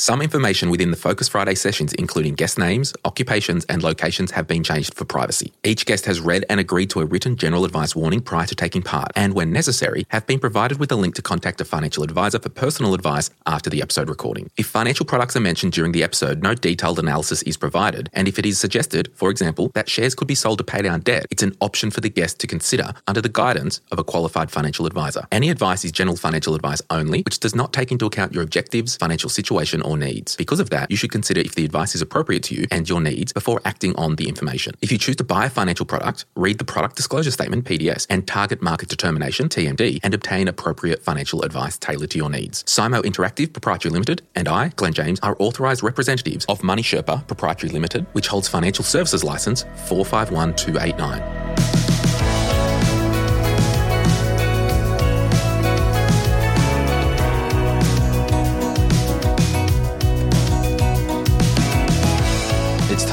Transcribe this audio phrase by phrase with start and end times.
[0.00, 4.62] Some information within the Focus Friday sessions, including guest names, occupations, and locations, have been
[4.62, 5.52] changed for privacy.
[5.64, 8.80] Each guest has read and agreed to a written general advice warning prior to taking
[8.80, 12.38] part, and when necessary, have been provided with a link to contact a financial advisor
[12.38, 14.48] for personal advice after the episode recording.
[14.56, 18.38] If financial products are mentioned during the episode, no detailed analysis is provided, and if
[18.38, 21.42] it is suggested, for example, that shares could be sold to pay down debt, it's
[21.42, 25.26] an option for the guest to consider under the guidance of a qualified financial advisor.
[25.32, 28.94] Any advice is general financial advice only, which does not take into account your objectives,
[28.94, 30.36] financial situation, or needs.
[30.36, 33.00] Because of that, you should consider if the advice is appropriate to you and your
[33.00, 34.74] needs before acting on the information.
[34.82, 38.26] If you choose to buy a financial product, read the product disclosure statement, PDS, and
[38.26, 42.64] target market determination, TMD, and obtain appropriate financial advice tailored to your needs.
[42.66, 48.06] SYMO Interactive Proprietary Limited and I, Glen James, are authorized representatives of MoneySherpa Proprietary Limited,
[48.12, 51.97] which holds financial services license 451289.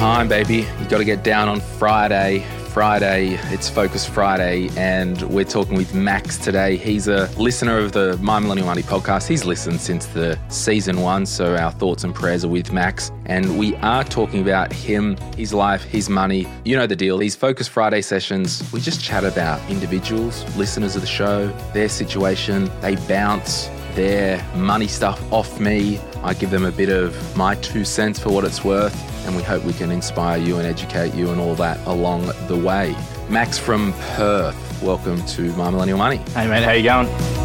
[0.05, 0.57] Time, baby.
[0.57, 2.45] You got to get down on Friday.
[2.67, 6.77] Friday, it's Focus Friday, and we're talking with Max today.
[6.77, 9.27] He's a listener of the My Millennial Money podcast.
[9.27, 13.12] He's listened since the season one, so our thoughts and prayers are with Max.
[13.26, 16.48] And we are talking about him, his life, his money.
[16.63, 17.18] You know the deal.
[17.18, 22.70] These Focus Friday sessions, we just chat about individuals, listeners of the show, their situation.
[22.81, 25.99] They bounce their money stuff off me.
[26.23, 29.41] I give them a bit of my two cents for what it's worth, and we
[29.41, 32.96] hope we can inspire you and educate you and all that along the way.
[33.29, 36.18] Max from Perth, welcome to My Millennial Money.
[36.34, 37.45] Hey mate, how you going?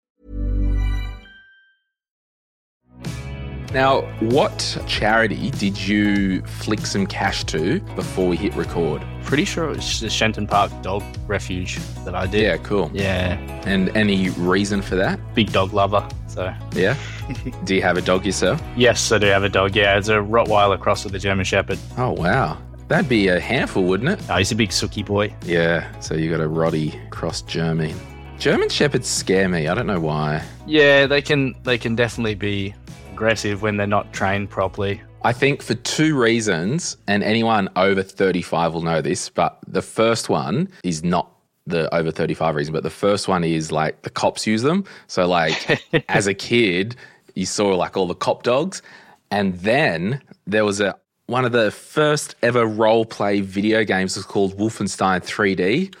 [3.73, 9.01] Now, what charity did you flick some cash to before we hit record?
[9.23, 12.41] Pretty sure it was the Shenton Park Dog Refuge that I did.
[12.41, 12.91] Yeah, cool.
[12.93, 15.19] Yeah, And any reason for that?
[15.35, 16.05] big dog lover.
[16.27, 16.97] So Yeah?
[17.63, 18.61] Do you have a dog yourself?
[18.75, 19.73] yes, I do have a dog.
[19.75, 21.79] Yeah, it's a Rottweiler cross with a German Shepherd.
[21.97, 22.57] Oh, wow.
[22.89, 24.19] That'd be a handful, wouldn't it?
[24.29, 25.33] Oh, he's a big sooky boy.
[25.45, 27.95] Yeah, so you got a Roddy cross German.
[28.37, 29.69] German Shepherds scare me.
[29.69, 30.43] I don't know why.
[30.67, 32.73] Yeah, they can they can definitely be
[33.21, 34.99] aggressive when they're not trained properly.
[35.23, 40.27] I think for two reasons, and anyone over 35 will know this, but the first
[40.27, 41.31] one is not
[41.67, 44.85] the over 35 reason, but the first one is like the cops use them.
[45.05, 46.95] So, like, as a kid,
[47.35, 48.81] you saw like all the cop dogs.
[49.29, 54.25] And then there was a one of the first ever role play video games was
[54.25, 55.93] called Wolfenstein 3D,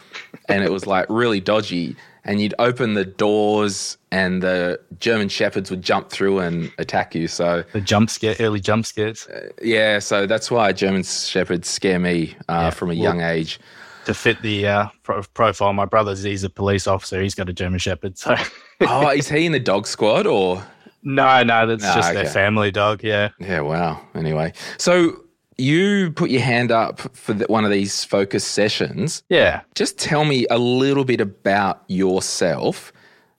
[0.49, 1.95] and it was like really dodgy.
[2.23, 7.27] And you'd open the doors, and the German shepherds would jump through and attack you.
[7.27, 9.27] So The jump scare, early jump scares.
[9.61, 13.59] yeah, so that's why German shepherds scare me uh, Yeah, from a well- young age.
[14.05, 17.21] To fit the uh, pro- profile, my brother's he's a police officer.
[17.21, 18.17] He's got a German Shepherd.
[18.17, 18.35] So
[18.81, 20.63] oh, is he in the dog squad or?
[21.03, 22.23] no, no, that's No, just okay.
[22.23, 23.03] their family dog.
[23.03, 23.29] Yeah.
[23.39, 24.01] Yeah, wow.
[24.15, 25.23] Anyway, so
[25.61, 29.23] you put your hand up for the, one of these focus sessions.
[29.29, 29.61] Yeah.
[29.75, 32.91] Just tell me a little bit about yourself,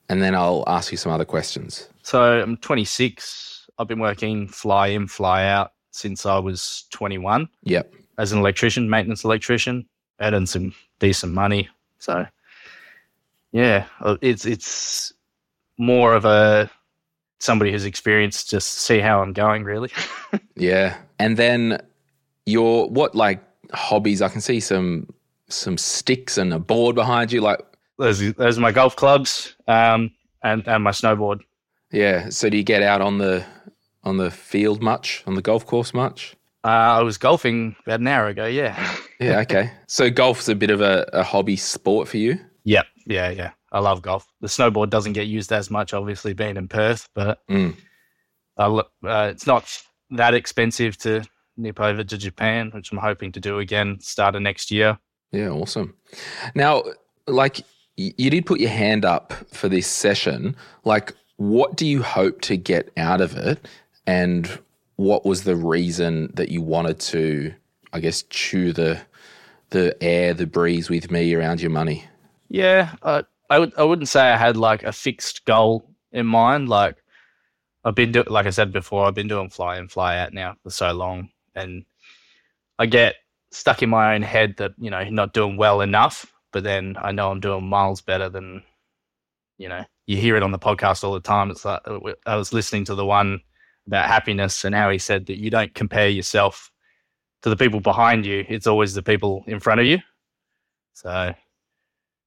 [0.09, 1.89] and then I'll ask you some other questions.
[2.03, 3.69] So I'm 26.
[3.79, 7.93] I've been working fly in, fly out since I was 21 Yep.
[8.19, 9.87] as an electrician, maintenance electrician,
[10.21, 11.69] earning some decent money.
[11.99, 12.27] So
[13.53, 15.13] yeah, uh, it's it's
[15.79, 16.71] more of a
[17.41, 19.91] somebody who's experienced just see how I'm going really.
[20.57, 20.97] Yeah.
[21.19, 21.83] And then
[22.47, 23.43] your what like
[23.73, 24.23] hobbies?
[24.23, 25.13] I can see some
[25.49, 27.41] some sticks and a board behind you.
[27.41, 27.61] Like,
[27.99, 30.11] there's those are my golf clubs um,
[30.43, 31.41] and and my snowboard.
[31.91, 32.29] yeah.
[32.31, 33.45] So do you get out on the
[34.05, 35.23] on the field much?
[35.27, 36.35] On the golf course much?
[36.65, 36.69] Uh,
[36.99, 38.47] I was golfing about an hour ago.
[38.47, 38.77] Yeah.
[39.21, 39.71] Yeah, okay.
[39.87, 42.41] So golf's a bit of a, a hobby sport for you.
[42.65, 42.83] Yeah.
[43.07, 43.31] Yeah.
[43.31, 43.53] Yeah.
[43.71, 44.27] I love golf.
[44.41, 47.77] The snowboard doesn't get used as much, obviously, being in Perth, but Mm.
[48.59, 48.83] I uh,
[49.31, 49.65] it's not
[50.11, 51.23] that expensive to
[51.57, 54.99] nip over to Japan, which I'm hoping to do again start of next year.
[55.31, 55.95] Yeah, awesome.
[56.55, 56.83] Now,
[57.27, 57.61] like
[57.97, 60.57] you did put your hand up for this session.
[60.85, 63.67] Like, what do you hope to get out of it?
[64.07, 64.59] And
[64.97, 67.55] what was the reason that you wanted to,
[67.93, 69.01] I guess, chew the
[69.71, 72.05] the air, the breeze with me around your money?
[72.49, 73.73] Yeah, uh, I would.
[73.77, 76.69] I wouldn't say I had like a fixed goal in mind.
[76.69, 76.97] Like
[77.85, 80.57] I've been doing, like I said before, I've been doing fly in, fly out now
[80.63, 81.85] for so long, and
[82.79, 83.17] I get
[83.51, 86.27] stuck in my own head that you know not doing well enough.
[86.53, 88.63] But then I know I'm doing miles better than
[89.59, 89.85] you know.
[90.07, 91.51] You hear it on the podcast all the time.
[91.51, 93.41] It's like uh, I was listening to the one
[93.87, 96.71] about happiness and how he said that you don't compare yourself
[97.43, 98.45] to the people behind you.
[98.49, 99.99] It's always the people in front of you.
[100.95, 101.35] So,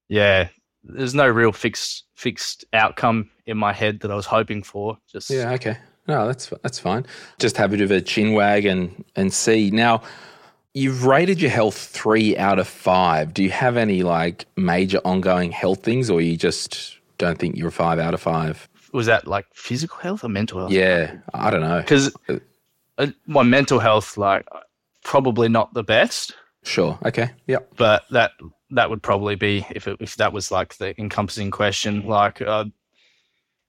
[0.09, 0.49] yeah,
[0.83, 4.97] there's no real fixed fixed outcome in my head that I was hoping for.
[5.11, 5.77] Just yeah, okay,
[6.07, 7.05] no, that's that's fine.
[7.39, 10.01] Just have a bit of a chin wag and and see now.
[10.73, 13.33] You've rated your health three out of five.
[13.33, 17.71] Do you have any like major ongoing health things, or you just don't think you're
[17.71, 18.67] five out of five?
[18.91, 20.71] Was that like physical health or mental health?
[20.71, 21.79] Yeah, I don't know.
[21.79, 22.13] Because
[22.97, 24.45] uh, my mental health, like,
[25.03, 26.33] probably not the best.
[26.63, 26.97] Sure.
[27.05, 27.29] Okay.
[27.47, 27.59] Yeah.
[27.77, 28.31] But that
[28.71, 32.05] that would probably be if it, if that was like the encompassing question.
[32.05, 32.65] Like, uh,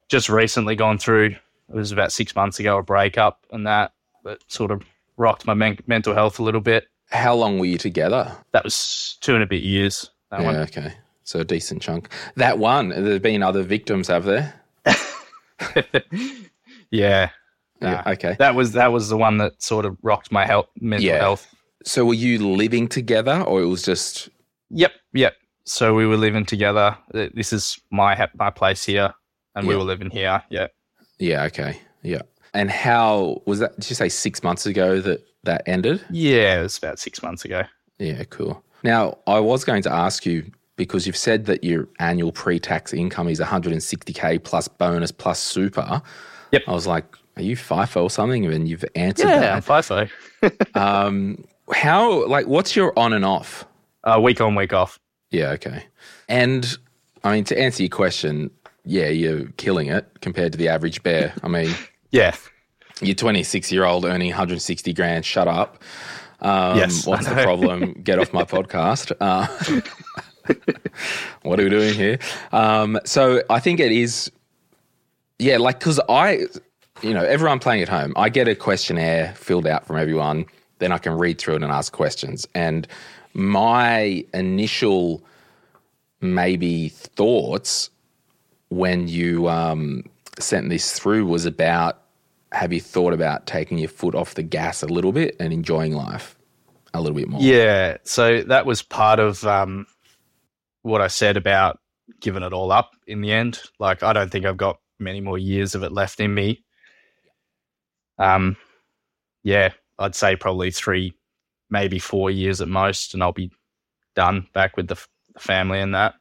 [0.08, 1.36] just recently gone through.
[1.68, 3.92] It was about six months ago a breakup, and that
[4.24, 4.82] that sort of
[5.16, 6.88] rocked my men- mental health a little bit.
[7.10, 8.32] How long were you together?
[8.52, 10.10] That was two and a bit years.
[10.30, 10.46] That yeah.
[10.46, 10.56] one.
[10.56, 10.92] Okay.
[11.24, 12.08] So a decent chunk.
[12.36, 12.90] That one.
[12.90, 14.54] There's been other victims, have there?
[16.90, 17.30] yeah.
[17.80, 18.02] Yeah.
[18.06, 18.36] Okay.
[18.38, 21.18] That was that was the one that sort of rocked my health, mental Yeah.
[21.18, 21.52] health.
[21.84, 24.28] So were you living together, or it was just?
[24.70, 25.34] Yep, yep.
[25.64, 26.96] So we were living together.
[27.12, 29.12] This is my ha- my place here,
[29.54, 30.42] and we were living here.
[30.48, 30.68] Yeah.
[31.18, 31.44] Yeah.
[31.44, 31.80] Okay.
[32.02, 32.22] Yeah.
[32.54, 33.78] And how was that?
[33.78, 36.04] Did you say six months ago that that ended?
[36.10, 37.62] Yeah, it was about six months ago.
[37.98, 38.62] Yeah, cool.
[38.82, 43.28] Now, I was going to ask you because you've said that your annual pre-tax income
[43.28, 46.02] is 160k plus bonus plus super.
[46.52, 46.62] Yep.
[46.68, 47.04] I was like,
[47.36, 48.46] are you FIFO or something?
[48.46, 50.10] And you've answered Yeah, I'm FIFO.
[50.76, 53.66] Um, how like what's your on and off?
[54.04, 55.00] Uh, week on, week off.
[55.30, 55.86] Yeah, okay.
[56.28, 56.76] And
[57.24, 58.50] I mean, to answer your question,
[58.86, 61.34] yeah, you're killing it compared to the average bear.
[61.42, 61.74] I mean,
[62.10, 62.34] Yeah.
[63.02, 65.24] you're 26 year old earning 160 grand.
[65.26, 65.82] Shut up.
[66.40, 67.92] Um, Yes, What's the problem?
[68.04, 69.12] Get off my podcast.
[69.20, 69.46] Uh,
[71.42, 72.18] what are we doing here?
[72.52, 74.30] Um, so I think it is,
[75.38, 76.46] yeah, like, because I,
[77.02, 80.46] you know, everyone playing at home, I get a questionnaire filled out from everyone.
[80.78, 82.46] Then I can read through it and ask questions.
[82.54, 82.86] And
[83.34, 85.22] my initial
[86.20, 87.90] maybe thoughts
[88.68, 90.04] when you um,
[90.38, 92.02] sent this through was about
[92.52, 95.92] have you thought about taking your foot off the gas a little bit and enjoying
[95.94, 96.36] life
[96.94, 97.40] a little bit more?
[97.40, 97.98] Yeah.
[98.04, 99.86] So that was part of um,
[100.82, 101.78] what I said about
[102.20, 103.60] giving it all up in the end.
[103.78, 106.64] Like, I don't think I've got many more years of it left in me.
[108.18, 108.56] Um,
[109.42, 111.14] yeah, I'd say probably three,
[111.68, 113.50] maybe four years at most, and I'll be
[114.14, 115.08] done back with the f-
[115.38, 116.14] family and that.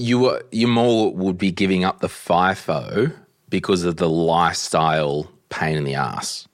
[0.00, 3.14] You were you more would be giving up the FIFO
[3.48, 6.48] because of the lifestyle pain in the ass.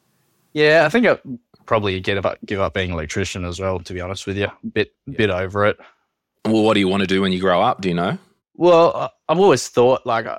[0.52, 1.18] Yeah, I think I
[1.66, 3.78] probably give up give up being an electrician as well.
[3.78, 5.76] To be honest with you, bit bit over it.
[6.44, 7.80] Well, what do you want to do when you grow up?
[7.80, 8.18] Do you know?
[8.54, 10.38] Well, I've always thought like uh,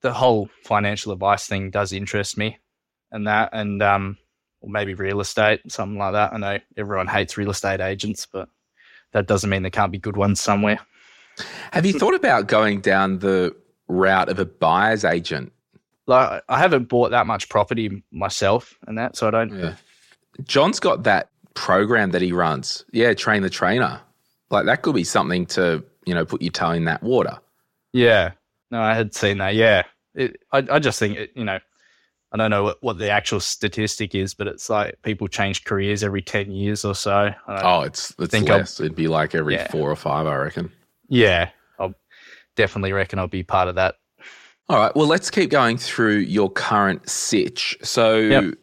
[0.00, 2.58] the whole financial advice thing does interest me,
[3.12, 4.18] and that, and um,
[4.60, 6.32] or maybe real estate, something like that.
[6.32, 8.48] I know everyone hates real estate agents, but
[9.12, 10.80] that doesn't mean there can't be good ones somewhere.
[11.72, 13.54] Have you thought about going down the
[13.88, 15.52] route of a buyer's agent?
[16.06, 19.56] Like I haven't bought that much property myself, and that, so I don't.
[19.58, 19.74] Yeah.
[20.44, 22.84] John's got that program that he runs.
[22.92, 24.00] Yeah, train the trainer.
[24.50, 27.38] Like that could be something to, you know, put your toe in that water.
[27.92, 28.32] Yeah,
[28.70, 29.54] no, I had seen that.
[29.54, 29.84] Yeah,
[30.14, 31.58] it, I I just think it, you know.
[32.34, 36.02] I don't know what, what the actual statistic is, but it's like people change careers
[36.02, 37.30] every 10 years or so.
[37.46, 38.80] Oh, it's it's think I'll- less.
[38.80, 39.70] It'd be like every Yeah.
[39.70, 40.72] four or five, I reckon.
[41.12, 41.94] Yeah, I'll
[42.56, 43.96] definitely reckon I'll be part of that.
[44.70, 44.94] All right.
[44.96, 47.76] Well, let's keep going through your current sitch.
[47.82, 48.54] So Yep.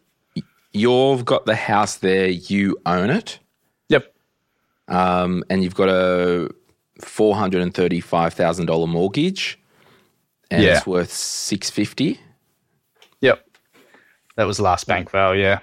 [0.72, 2.26] you've got the house there.
[2.26, 3.38] You own it,
[3.88, 4.12] Yep.
[4.88, 6.48] um, and you've got a
[7.00, 9.60] four hundred and thirty-five thousand dollar mortgage,
[10.50, 10.78] and Yeah.
[10.78, 12.18] it's worth six fifty.
[13.20, 13.46] Yep.
[14.36, 15.42] That was last bank value.
[15.42, 15.58] yeah.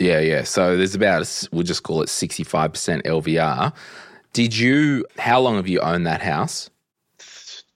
[0.00, 0.42] Yeah, yeah.
[0.42, 3.72] So there's about a s- we'll just call it sixty-five percent LVR.
[4.34, 5.06] Did you?
[5.18, 6.68] How long have you owned that house?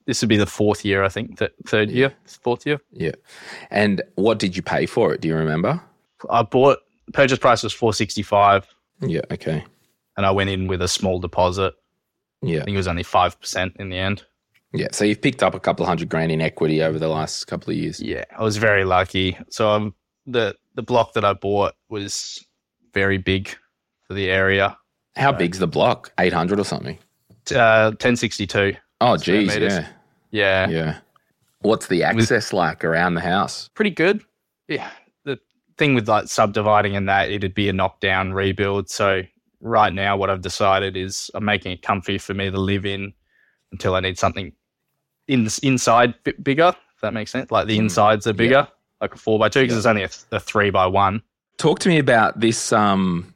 [0.06, 1.38] This would be the fourth year, I think.
[1.38, 2.12] Th- third year,
[2.42, 2.78] fourth year.
[2.92, 3.12] Yeah.
[3.70, 5.20] And what did you pay for it?
[5.20, 5.80] Do you remember?
[6.30, 6.78] I bought
[7.12, 8.66] purchase price was four sixty five,
[9.00, 9.20] Yeah.
[9.30, 9.64] Okay.
[10.16, 11.74] and I went in with a small deposit.
[12.42, 12.60] Yeah.
[12.60, 14.24] I think it was only five percent in the end.
[14.72, 14.88] Yeah.
[14.92, 17.70] So you've picked up a couple of hundred grand in equity over the last couple
[17.70, 18.00] of years.
[18.00, 19.38] Yeah, I was very lucky.
[19.50, 19.94] So um,
[20.26, 22.44] the the block that I bought was
[22.94, 23.48] very big
[24.06, 24.76] for the area.
[25.18, 26.12] How big's the block?
[26.18, 26.98] 800 or something?
[27.54, 28.74] Uh, ten sixty two.
[29.00, 29.86] Oh, geez, yeah,
[30.30, 30.98] Yeah, yeah.
[31.60, 33.70] What's the access like around the house?
[33.74, 34.22] pretty good.
[34.68, 34.90] Yeah,
[35.24, 35.38] the
[35.78, 38.90] thing with like subdividing and that, it'd be a knockdown rebuild.
[38.90, 39.22] So
[39.60, 43.14] right now, what I've decided is I'm making it comfy for me to live in
[43.72, 44.52] until I need something
[45.26, 46.74] in inside bit bigger.
[46.94, 47.84] If that makes sense, like the Mm.
[47.84, 48.68] insides are bigger,
[49.00, 49.78] like a four by two, because Yeah.
[49.78, 51.22] it's only a, a three by one.
[51.56, 52.72] Talk to me about this.
[52.74, 53.32] Um,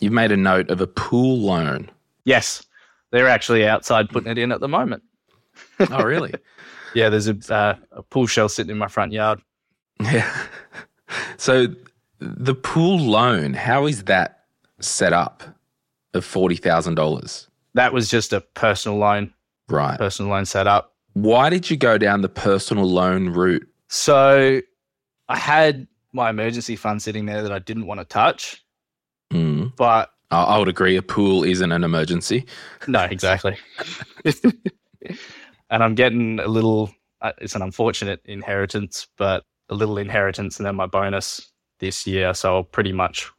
[0.00, 1.90] you've made a note of a pool loan.
[2.24, 2.64] Yes,
[3.12, 5.02] they're actually outside putting it in at the moment.
[5.90, 6.32] Oh, really?
[6.94, 9.42] Yeah, there's a, uh, a pool shell sitting in my front yard.
[10.00, 10.32] yeah.
[11.36, 11.66] So
[12.20, 14.44] the pool loan, how is that
[14.80, 15.42] set up?
[16.14, 19.34] Of forty thousand dollars, That was just a personal loan,
[19.68, 19.98] right?
[19.98, 20.94] personal loan set up.
[21.12, 23.68] Why did you go down the personal loan route?
[23.88, 24.62] So
[25.28, 28.64] I had my emergency fund sitting there that I didn't want to touch,
[29.32, 29.74] Mm.
[29.76, 30.96] but I I would agree.
[30.96, 32.46] A pool isn't an emergency.
[32.86, 33.56] no, exactly.
[35.70, 36.90] and I'm getting a little,
[37.20, 42.34] uh, it's an unfortunate inheritance, but a little inheritance and then my bonus this year.
[42.34, 43.30] So I'll pretty much,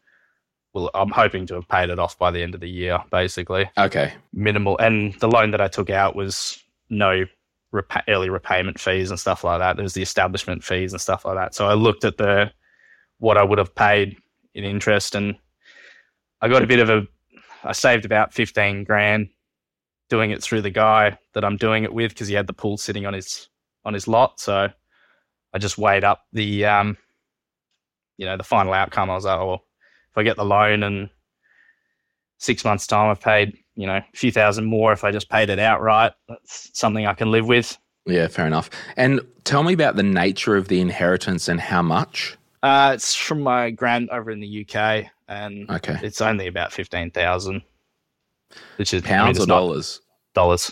[0.73, 3.69] well, I'm hoping to have paid it off by the end of the year, basically.
[3.77, 4.13] Okay.
[4.33, 4.77] Minimal.
[4.77, 7.25] And the loan that I took out was no
[7.73, 9.75] repa- early repayment fees and stuff like that.
[9.77, 11.55] There was the establishment fees and stuff like that.
[11.55, 12.51] So I looked at the,
[13.19, 14.17] what I would have paid
[14.53, 15.35] in interest and
[16.41, 17.07] I got a bit of a,
[17.63, 19.29] I saved about 15 grand
[20.09, 22.77] doing it through the guy that I'm doing it with because he had the pool
[22.77, 23.49] sitting on his
[23.85, 24.39] on his lot.
[24.39, 24.69] So
[25.53, 26.97] I just weighed up the um,
[28.17, 29.09] you know, the final outcome.
[29.09, 29.63] I was like, oh, well,
[30.11, 31.09] if I get the loan and
[32.37, 35.49] six months time, I've paid you know a few thousand more if I just paid
[35.49, 36.13] it outright.
[36.27, 37.77] That's something I can live with.
[38.05, 38.69] Yeah, fair enough.
[38.95, 42.37] And tell me about the nature of the inheritance and how much.
[42.63, 45.97] Uh, it's from my grand over in the UK, and Okay.
[46.03, 47.61] it's only about fifteen thousand,
[48.77, 50.01] which is I mean, Pounds or dollars?
[50.33, 50.71] Dollars.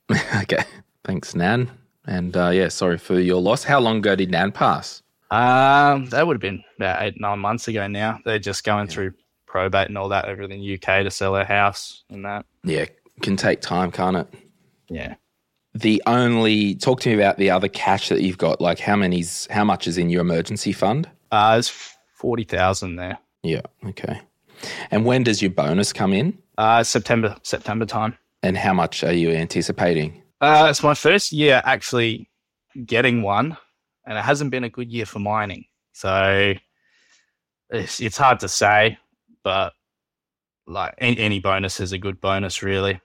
[0.42, 0.62] okay.
[1.04, 1.70] Thanks, Nan.
[2.06, 3.64] And uh, yeah, sorry for your loss.
[3.64, 5.02] How long ago did Nan pass?
[5.30, 8.20] Um, that would have been about eight, nine months ago now.
[8.24, 9.14] They're just going through
[9.46, 12.46] probate and all that over in the UK to sell their house and that.
[12.62, 12.84] Yeah,
[13.22, 14.28] can take time, can't it?
[14.88, 15.14] Yeah.
[15.74, 18.60] The only talk to me about the other cash that you've got.
[18.60, 21.10] Like how many's how much is in your emergency fund?
[21.32, 21.68] Uh, there's
[22.14, 23.18] 40,000 there.
[23.46, 23.62] Yeah.
[23.86, 24.20] Okay.
[24.90, 26.38] And when does your bonus come in?
[26.58, 28.16] Uh, September, September time.
[28.42, 30.22] And how much are you anticipating?
[30.40, 32.28] Uh, it's my first year actually
[32.84, 33.56] getting one,
[34.06, 35.64] and it hasn't been a good year for mining.
[35.92, 36.54] So
[37.70, 38.98] it's, it's hard to say,
[39.42, 39.72] but
[40.66, 43.00] like any, any bonus is a good bonus, really.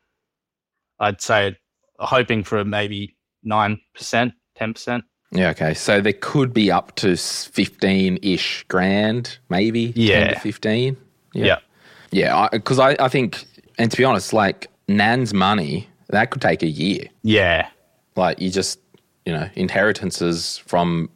[1.00, 1.56] I'd say
[2.00, 5.04] hoping for maybe 9%, 10%.
[5.32, 5.50] Yeah.
[5.52, 5.74] Okay.
[5.74, 9.88] So there could be up to fifteen ish grand, maybe.
[9.88, 10.40] 10 to Yeah.
[10.40, 10.98] fifteen.
[11.34, 11.60] Yeah.
[12.12, 12.50] Yeah.
[12.52, 13.46] Because I, I think,
[13.78, 17.06] and to be honest, like Nan's money that could take a year.
[17.24, 17.70] Yeah.
[18.18, 18.80] like you just
[19.26, 21.10] you know inheritances from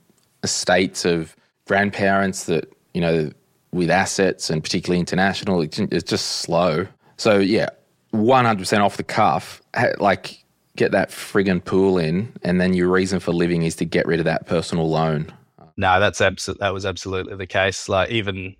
[0.44, 1.36] estates of
[1.68, 3.30] grandparents that you know
[3.74, 7.68] with assets and particularly international it's it's just slow so yeah
[8.14, 9.62] 100% off the cuff
[10.00, 10.45] like
[10.76, 14.20] get that friggin pool in and then your reason for living is to get rid
[14.20, 15.32] of that personal loan.
[15.78, 17.90] No, that's abso- that was absolutely the case.
[17.90, 18.56] Like even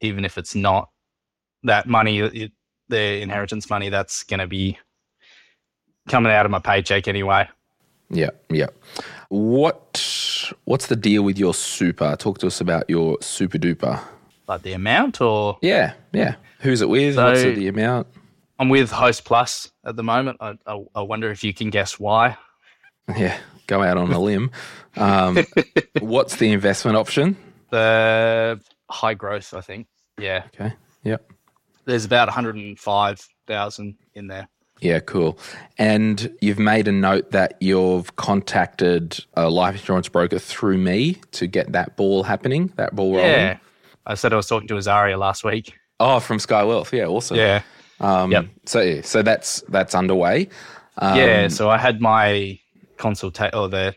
[0.00, 0.90] even if it's not
[1.62, 2.52] that money, it,
[2.88, 4.78] the inheritance money, that's going to be
[6.08, 7.48] coming out of my paycheck anyway.
[8.10, 8.66] yeah yeah.
[9.28, 10.04] What
[10.64, 12.16] what's the deal with your super?
[12.16, 14.00] Talk to us about your super duper.
[14.48, 15.58] Like the amount, or?
[15.62, 16.34] Yeah yeah.
[16.60, 17.14] Who's it with?
[17.14, 18.08] So- what's the amount
[18.58, 20.38] I'm with Hostplus at the moment.
[20.40, 22.36] I, I, I wonder if you can guess why.
[23.16, 24.52] Yeah, go out on a limb.
[24.96, 25.44] Um,
[26.00, 27.36] what's the investment option?
[27.70, 29.88] The high growth, I think.
[30.18, 30.72] Yeah, Okay.
[31.02, 31.32] Yep.
[31.84, 34.48] there's about 105,000 in there.
[34.80, 35.36] Yeah, cool.
[35.78, 41.48] And you've made a note that you've contacted a life insurance broker through me to
[41.48, 43.30] get that ball happening, that ball rolling.
[43.30, 43.58] Yeah,
[44.06, 45.74] I said I was talking to Azaria last week.
[45.98, 46.92] Oh, from Sky Wealth.
[46.92, 47.36] Yeah, awesome.
[47.36, 47.62] Yeah.
[48.02, 48.46] Um, Yep.
[48.66, 50.48] So so that's that's underway.
[50.98, 52.58] Um, yeah, so I had my
[52.98, 53.94] consultation or the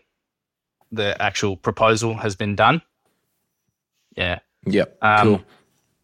[0.92, 2.82] the actual proposal has been done.
[4.16, 4.98] Yeah, Yep.
[5.02, 5.44] Um, cool.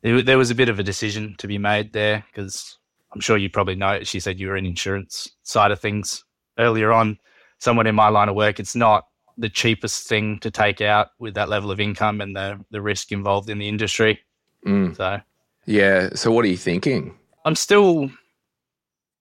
[0.01, 2.77] there, there was a bit of a decision to be made there because
[3.13, 4.03] I'm sure you probably know.
[4.03, 6.23] She said you were in insurance side of things
[6.57, 7.17] earlier on.
[7.59, 9.05] Someone in my line of work, it's not
[9.37, 13.11] the cheapest thing to take out with that level of income and the the risk
[13.11, 14.19] involved in the industry.
[14.65, 14.95] Mm.
[14.95, 15.19] So
[15.65, 16.09] Yeah.
[16.15, 17.15] So what are you thinking?
[17.45, 18.09] I'm still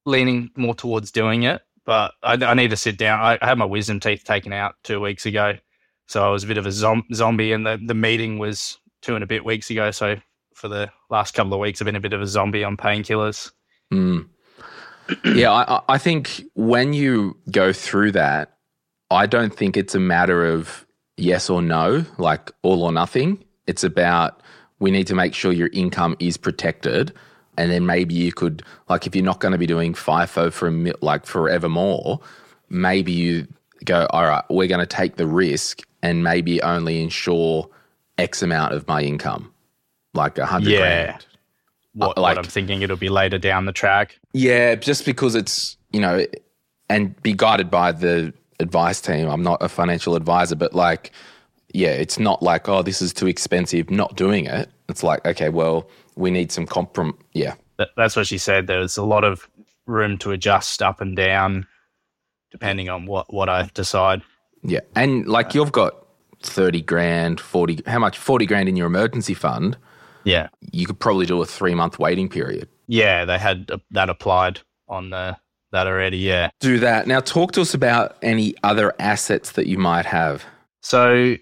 [0.07, 3.21] leaning more towards doing it, but I, I need to sit down.
[3.21, 5.55] I, I had my wisdom teeth taken out two weeks ago,
[6.09, 9.15] so I was a bit of a zom- zombie, and the, the meeting was two
[9.15, 9.91] and a bit weeks ago.
[9.91, 10.17] So
[10.55, 13.51] for the last couple of weeks, I've been a bit of a zombie on painkillers.
[13.93, 14.29] Mm.
[15.25, 18.57] yeah, I, I- I think when you go through that,
[19.11, 20.87] I don't think it's a matter of
[21.17, 23.43] yes or no, like all or nothing.
[23.67, 24.43] It's about
[24.79, 27.13] we need to make sure your income is protected.
[27.61, 30.67] And then maybe you could, like, if you're not going to be doing FIFO for
[30.69, 32.19] a like forevermore,
[32.71, 33.47] maybe you
[33.85, 37.69] go, all right, we're going to take the risk and maybe only insure
[38.17, 39.53] X amount of my income,
[40.15, 41.05] like a hundred Yeah.
[41.05, 41.27] grand.
[41.93, 44.19] What, like- what I'm thinking it'll be later down the track.
[44.33, 46.25] Yeah, just because it's, you know,
[46.89, 49.29] and be guided by the advice team.
[49.29, 51.13] I'm not a financial advisor, but like,
[51.75, 54.71] yeah, it's not like, oh, this is too expensive, not doing it.
[54.91, 57.15] It's like, okay, well, we need some comprom.
[57.33, 57.55] Yeah.
[57.97, 58.67] That's what she said.
[58.67, 59.49] There's a lot of
[59.87, 61.67] room to adjust up and down
[62.51, 64.23] depending on what, what I decide.
[64.63, 64.81] Yeah.
[64.95, 65.95] And like you've got
[66.43, 68.19] 30 grand, 40, how much?
[68.19, 69.77] 40 grand in your emergency fund.
[70.25, 70.49] Yeah.
[70.73, 72.69] You could probably do a three month waiting period.
[72.89, 75.37] Yeah, they had that applied on the,
[75.73, 76.19] that already.
[76.19, 76.51] Yeah.
[76.59, 77.07] Do that.
[77.07, 80.45] Now, talk to us about any other assets that you might have.
[80.83, 81.37] So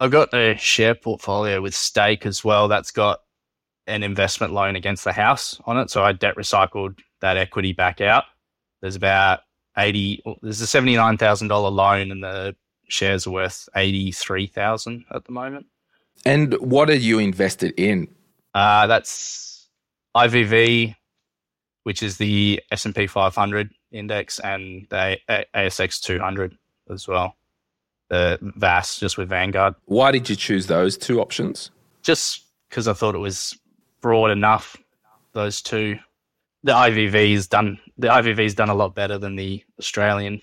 [0.00, 2.68] I've got a share portfolio with Stake as well.
[2.68, 3.20] That's got
[3.86, 5.90] an investment loan against the house on it.
[5.90, 8.24] So I debt recycled that equity back out.
[8.80, 9.40] There's about
[9.76, 12.56] 80, there's a $79,000 loan and the
[12.88, 15.66] shares are worth 83,000 at the moment.
[16.24, 18.08] And what are you invested in?
[18.54, 19.68] Uh, that's
[20.16, 20.96] IVV,
[21.84, 26.56] which is the S&P 500 index and the ASX 200
[26.90, 27.36] as well.
[28.10, 29.74] The VAS just with Vanguard.
[29.86, 31.70] Why did you choose those two options?
[32.02, 33.58] just because I thought it was
[34.00, 34.76] broad enough.
[35.32, 35.98] Those two,
[36.64, 37.78] the IVV's done.
[37.98, 40.40] The IVV's done a lot better than the Australian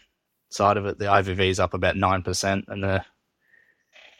[0.49, 0.97] side of it.
[0.99, 3.03] The IVV's up about nine percent, and the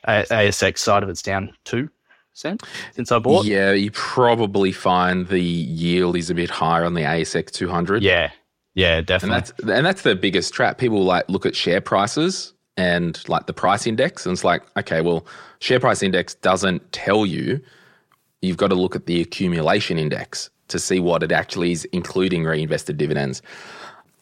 [0.08, 1.90] ASX side of it's down two
[2.34, 2.64] percent
[2.94, 3.46] since I bought.
[3.46, 8.04] Yeah, you probably find the yield is a bit higher on the ASX 200.
[8.04, 8.32] yeah,
[8.74, 9.40] yeah, And definitely.
[9.40, 10.78] that's and that's the biggest trap.
[10.78, 15.02] People like look at share prices and like the price index, and it's like, okay,
[15.02, 15.26] well,
[15.60, 17.60] share price index doesn't tell you.
[18.42, 22.44] You've got to look at the accumulation index to see what it actually is, including
[22.44, 23.42] reinvested dividends.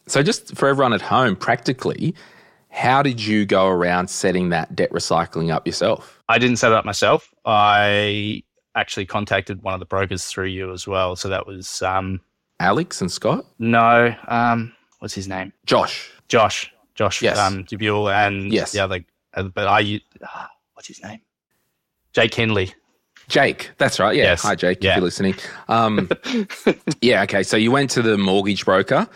[0.06, 2.14] So, just for everyone at home, practically,
[2.70, 6.22] how did you go around setting that debt recycling up yourself?
[6.28, 7.32] I didn't set it up myself.
[7.44, 8.42] I
[8.74, 11.16] actually contacted one of the brokers through you as well.
[11.16, 12.20] So that was um
[12.60, 16.10] Alex and Scott, no um what's his name Josh.
[16.28, 17.38] Josh, Josh Yes.
[17.38, 18.72] um, Dubuel, and Yes.
[18.72, 19.04] the other,
[19.34, 21.20] uh, but I, u- ah, what's his name?
[22.12, 22.72] Jake Henley.
[23.28, 24.16] Jake, that's right.
[24.16, 24.24] Yeah.
[24.24, 24.42] Yes.
[24.42, 24.90] Hi, Jake, Yeah.
[24.92, 25.34] if you're listening.
[25.68, 26.08] Um,
[27.00, 27.22] yeah.
[27.24, 27.42] Okay.
[27.42, 29.08] So you went to the mortgage broker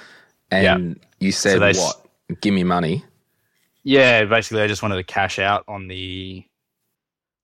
[0.50, 2.40] and you said, they s- what?
[2.40, 3.04] Give me money.
[3.82, 6.44] Yeah, basically, I just wanted to cash out on the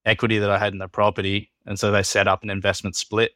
[0.05, 3.31] equity that I had in the property, and so they set up an investment split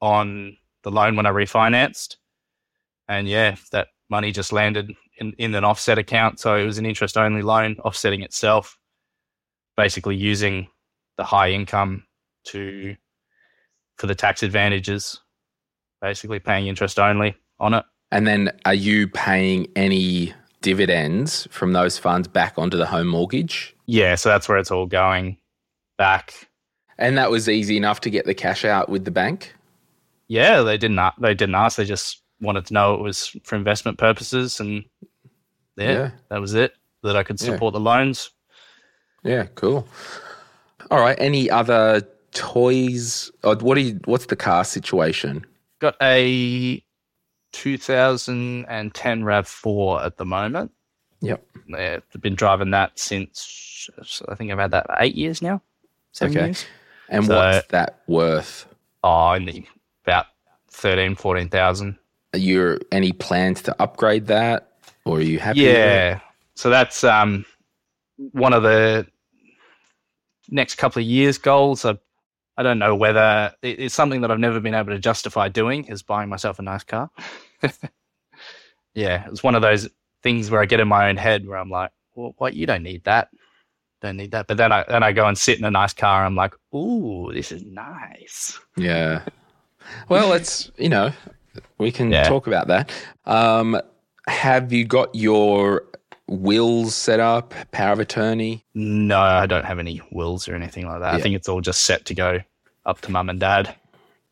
[0.00, 2.16] on the loan when I refinanced,
[3.06, 6.40] and yeah, that money just landed in, in an offset account.
[6.40, 8.78] So it was an interest only loan, offsetting itself,
[9.76, 10.68] basically using
[11.16, 12.04] the high income
[12.44, 12.96] to
[13.96, 15.20] for the tax advantages,
[16.00, 17.84] basically paying interest only on it.
[18.10, 23.76] And then are you paying any dividends from those funds back onto the home mortgage?
[23.86, 25.36] Yeah, so that's where it's all going
[25.98, 26.48] back.
[26.96, 29.54] And that was easy enough to get the cash out with the bank?
[30.28, 31.00] Yeah, they didn't.
[31.20, 31.76] They didn't ask.
[31.76, 34.84] They just wanted to know it was for investment purposes, and
[35.78, 36.10] yeah, Yeah.
[36.28, 36.74] that was it.
[37.02, 37.52] That I could Yeah.
[37.52, 38.30] support the loans.
[39.22, 39.86] Yeah, cool.
[40.90, 41.16] All right.
[41.20, 43.30] Any other toys?
[43.44, 45.44] Uh, what do you, what's the car situation?
[45.80, 46.82] Got a
[47.52, 50.72] 2010 RAV4 at the moment.
[51.20, 51.44] Yep.
[51.68, 53.88] Yeah, I've been driving that since
[54.28, 55.62] I think I've had that eight years now.
[56.12, 56.46] Seven Okay.
[56.46, 56.64] years.
[57.08, 58.66] And So- what's that worth?
[59.02, 59.68] Oh, only
[60.04, 60.26] about
[60.70, 61.98] 13, 14,000.
[62.34, 64.67] Are you any plans to upgrade that,
[65.08, 65.60] or are you happy?
[65.60, 66.20] Yeah.
[66.54, 67.44] So that's um
[68.32, 69.06] one of the
[70.50, 71.84] next couple of years goals.
[71.84, 71.98] I
[72.56, 75.84] I don't know whether it- it's something that I've never been able to justify doing
[75.86, 77.08] is buying myself a nice car.
[78.94, 79.88] yeah, it's one of those
[80.22, 82.82] things where I get in my own head where I'm like, well, what you don't
[82.82, 83.28] need that.
[84.00, 84.46] Don't need that.
[84.48, 86.24] But then I then I go and sit in a nice car.
[86.24, 88.58] I'm like, ooh, this is nice.
[88.76, 89.22] Yeah.
[90.08, 91.12] Well, it's you know
[91.78, 92.28] we can Yeah.
[92.28, 92.90] talk about that.
[93.24, 93.80] Um,
[94.28, 95.84] have you got your
[96.26, 98.64] wills set up, power of attorney?
[98.74, 101.14] No, I don't have any wills or anything like that.
[101.14, 102.40] I think it's all just set to go
[102.86, 103.74] up to mum and dad.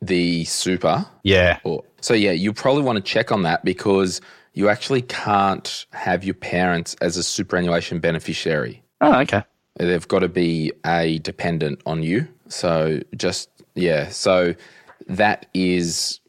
[0.02, 1.06] The super?
[1.22, 1.58] Yeah.
[1.64, 4.20] Or, so yeah, you probably want to check on that because
[4.52, 8.82] you actually can't have your parents as a superannuation beneficiary.
[9.00, 9.42] Oh, okay.
[9.78, 12.28] They've got to be a dependent on you.
[12.48, 14.54] So just yeah, so
[15.08, 16.20] that is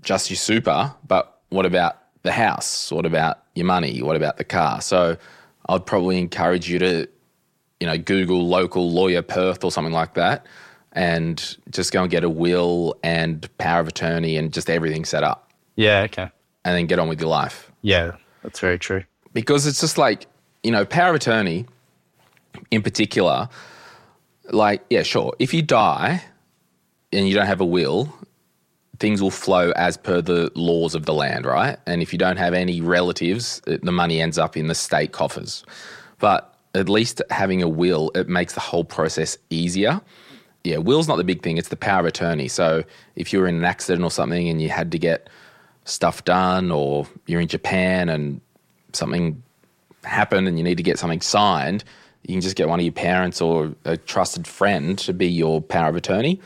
[0.00, 0.94] just your super.
[1.06, 2.92] But what about the house?
[2.92, 4.02] What about your money?
[4.02, 4.80] What about the car?
[4.82, 5.16] So
[5.68, 7.08] I'd probably encourage you to,
[7.80, 10.46] you know, Google local lawyer Perth or something like that
[10.92, 15.22] and just go and get a will and power of attorney and just everything set
[15.22, 16.02] up Yeah.
[16.02, 16.30] Okay.
[16.64, 17.70] and then get on with your life.
[17.82, 18.12] Yeah,
[18.42, 19.04] that's very true.
[19.32, 20.26] Because it's just like,
[20.62, 21.66] you know, power of attorney
[22.70, 23.48] in particular,
[24.50, 25.34] like, yeah, sure.
[25.38, 26.22] If you die
[27.12, 28.12] and you don't have a will,
[28.98, 31.78] things will flow as per the laws of the land, right?
[31.86, 35.12] And if you don't have any relatives, it- the money ends up in the state
[35.12, 35.64] coffers.
[36.18, 40.00] But at least having a will, it makes the whole process easier.
[40.64, 42.48] Yeah, will's not the big thing, it's the power of attorney.
[42.48, 45.28] So if you were in an accident or something and you had to get
[45.84, 48.40] stuff done, or you're in Japan and
[48.92, 49.42] something
[50.04, 51.84] happened and you need to get something signed,
[52.26, 55.60] you can just get one of your parents or a trusted friend to be your
[55.60, 56.40] power of attorney.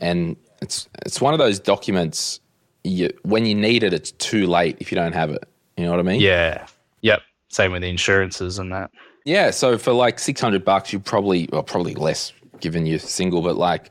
[0.00, 2.40] And it's it's one of those documents.
[2.82, 5.48] You, when you need it, it's too late if you don't have it.
[5.76, 6.20] You know what I mean?
[6.20, 6.66] Yeah.
[7.00, 7.22] Yep.
[7.48, 8.90] Same with the insurances and that.
[9.24, 9.50] Yeah.
[9.50, 13.56] So for like six hundred bucks, you probably well probably less given you're single, but
[13.56, 13.90] like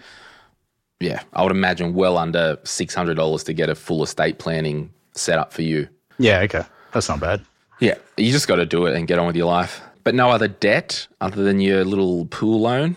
[1.00, 4.92] yeah, I would imagine well under six hundred dollars to get a full estate planning
[5.14, 5.88] set up for you.
[6.20, 6.40] Yeah.
[6.42, 6.64] Okay.
[6.92, 7.42] That's not bad.
[7.80, 9.82] Yeah, you just got to do it and get on with your life.
[10.04, 12.96] But no other debt other than your little pool loan.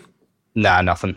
[0.55, 1.17] Nah, nothing.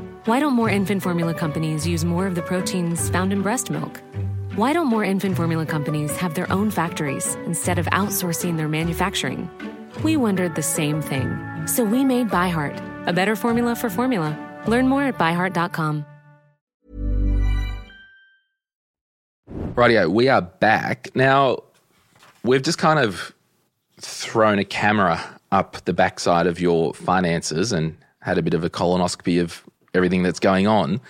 [0.25, 3.99] Why don't more infant formula companies use more of the proteins found in breast milk?
[4.55, 9.49] Why don't more infant formula companies have their own factories instead of outsourcing their manufacturing?
[10.03, 11.35] We wondered the same thing.
[11.65, 14.37] So we made ByHeart, a better formula for formula.
[14.67, 16.05] Learn more at byheart.com.
[19.73, 21.09] Rightio, we are back.
[21.15, 21.63] Now,
[22.43, 23.33] we've just kind of
[23.99, 25.19] thrown a camera
[25.51, 30.23] up the backside of your finances and had a bit of a colonoscopy of everything
[30.23, 31.01] that's going on.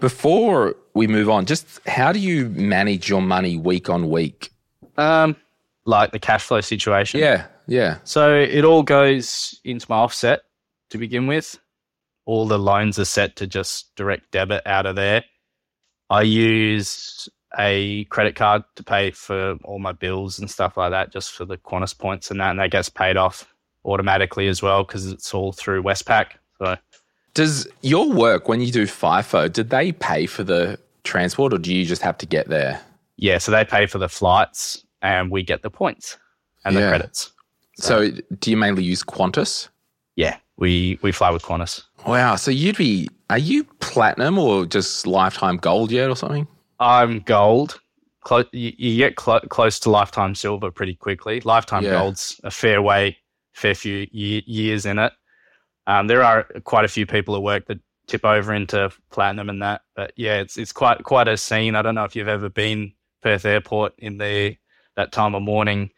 [0.00, 4.50] Before we move on, just how do you manage your money week on week?
[4.96, 5.36] Um,
[5.84, 7.20] like the cash flow situation.
[7.20, 7.98] Yeah, yeah.
[8.04, 10.42] So it all goes into my offset
[10.90, 11.58] to begin with.
[12.26, 15.24] All the loans are set to just direct debit out of there.
[16.10, 21.12] I use a credit card to pay for all my bills and stuff like that,
[21.12, 23.52] just for the Qantas points and that, and that gets paid off
[23.84, 26.32] automatically as well because it's all through Westpac.
[26.58, 26.76] So
[27.36, 31.74] Does your work, when you do FIFO, did they pay for the transport or do
[31.74, 32.80] you just have to get there?
[33.18, 36.18] yeah, so they pay for the flights and we get the points
[36.64, 36.80] and Yeah.
[36.80, 37.30] the credits.
[37.76, 39.68] So, do you mainly use Qantas?
[40.16, 41.82] Yeah, we we fly with Qantas.
[42.06, 42.36] Wow.
[42.36, 46.46] So you'd be, are you platinum or just lifetime gold yet or something?
[46.80, 47.80] I'm gold.
[48.24, 51.40] Clo- you, you get clo- close to lifetime silver pretty quickly.
[51.40, 51.92] Lifetime Yeah.
[51.98, 53.16] gold's a fair way,
[53.52, 55.12] fair few ye- years in it.
[55.86, 59.62] Um, there are quite a few people at work that tip over into platinum and
[59.62, 61.74] that, but yeah, it's it's quite quite a scene.
[61.74, 64.56] I don't know if you've ever been Perth Airport in the
[64.96, 65.90] that time of morning.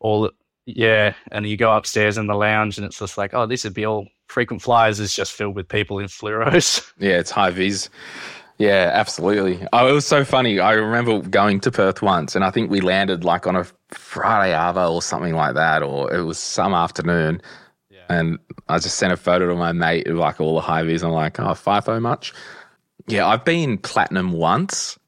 [0.00, 0.30] All
[0.66, 3.74] yeah, and you go upstairs in the lounge and it's just like, oh, this would
[3.74, 6.90] be all frequent flyers is just filled with people in fluoros.
[6.98, 7.90] Yeah, it's high vis.
[8.58, 9.66] Yeah, absolutely.
[9.72, 10.60] Oh, it was so funny.
[10.60, 14.54] I remember going to Perth once, and I think we landed like on a Friday
[14.54, 17.42] Ava or something like that, or it was some afternoon.
[18.08, 18.38] And
[18.68, 21.02] I just sent a photo to my mate of like all the high vis.
[21.02, 22.32] I'm like, oh, FIFO much?
[23.06, 24.98] Yeah, I've been platinum once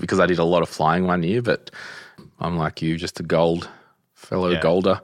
[0.00, 1.70] because I did a lot of flying one year, but
[2.40, 3.68] I'm like you, just a gold
[4.14, 4.60] fellow Yeah.
[4.60, 5.00] golder.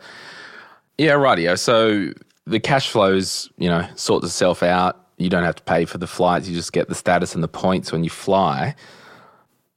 [0.99, 1.59] Yeah, rightio.
[1.59, 2.13] So
[2.47, 4.97] the cash flows, you know, sort itself out.
[5.17, 6.49] You don't have to pay for the flights.
[6.49, 8.75] You just get the status and the points when you fly.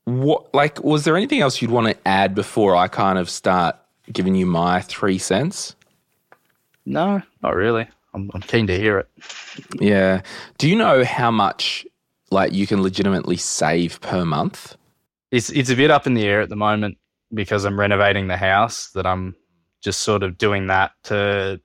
[0.05, 3.77] what like was there anything else you'd want to add before I kind of start
[4.11, 5.75] giving you my three cents?
[6.85, 7.87] No, not really.
[8.13, 9.09] I'm, I'm keen to hear it.
[9.79, 10.21] Yeah.
[10.57, 11.85] Do you know how much
[12.31, 14.75] like you can legitimately save per month?
[15.31, 16.97] It's it's a bit up in the air at the moment
[17.33, 18.89] because I'm renovating the house.
[18.91, 19.35] That I'm
[19.81, 21.59] just sort of doing that to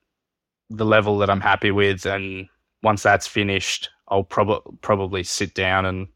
[0.69, 2.47] the level that I'm happy with, and
[2.81, 6.07] once that's finished, I'll probably probably sit down and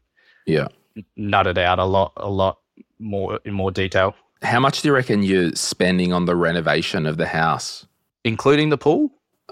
[0.46, 0.68] Yeah.
[1.16, 2.58] nut it out a lot, a lot
[2.98, 7.16] more in more detail, How much do you reckon you're spending on the renovation of
[7.18, 7.86] the house?
[8.24, 9.10] Including the pool.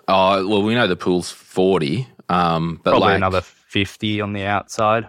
[0.08, 4.44] Oh, well, we know the pool's 40, um, but Probably like, another fifty on the
[4.44, 5.08] outside,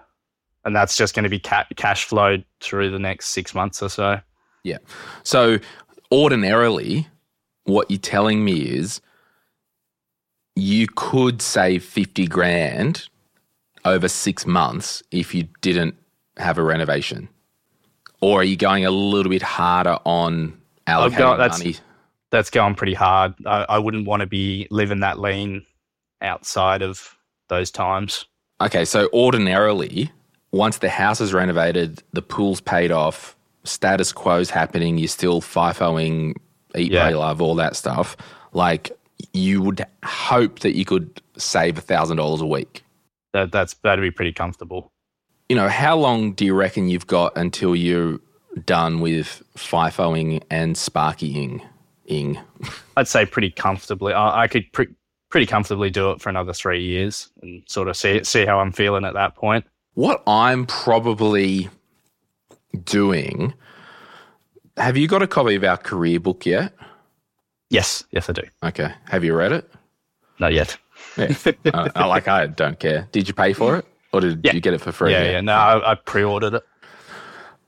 [0.66, 3.90] and that's just going to be ca- cash flowed through the next six months or
[3.90, 4.20] so.
[4.64, 4.78] Yeah.
[5.24, 5.60] So
[6.12, 7.08] ordinarily,
[7.64, 9.02] what you're telling me is
[10.56, 13.10] you could save 50 grand
[13.86, 15.96] over six months if you didn't
[16.38, 17.28] have a renovation.
[18.22, 21.76] Or are you going a little bit harder on allocating got- money?
[22.34, 23.36] That's going pretty hard.
[23.46, 25.64] I, I wouldn't want to be living that lean
[26.20, 27.16] outside of
[27.48, 28.26] those times.
[28.60, 30.10] Okay, so ordinarily,
[30.52, 36.34] once the house is renovated, the pool's paid off, status quo's happening, you're still FIFOing,
[36.76, 37.04] eat, Yeah.
[37.06, 38.18] pray, love, all that stuff.
[38.52, 38.92] Like
[39.34, 42.84] you would hope that you could save a thousand dollars a week.
[43.34, 44.92] That that's that'd be pretty comfortable.
[45.50, 48.20] You know, how long do you reckon you've got until you're
[48.66, 51.62] done with FIFOing and sparkying?
[52.06, 52.40] Ing.
[52.98, 54.14] I'd say pretty comfortably.
[54.14, 54.94] I, I could pre-
[55.30, 58.72] pretty comfortably do it for another three years and sort of see see how I'm
[58.72, 59.66] feeling at that point.
[59.94, 61.70] What I'm probably
[62.84, 63.54] doing.
[64.78, 66.74] Have you got a copy of our career book yet?
[67.70, 68.42] Yes, yes, I do.
[68.64, 68.92] Okay.
[69.06, 69.72] Have you read it?
[70.40, 70.78] Not yet.
[71.18, 71.34] Yeah.
[71.74, 73.08] uh, I- like I don't care.
[73.12, 74.54] Did you pay for it, or did Yeah.
[74.54, 75.12] you get it for free?
[75.12, 75.42] yeah, yeah.
[75.42, 76.64] No, I, I pre-ordered it.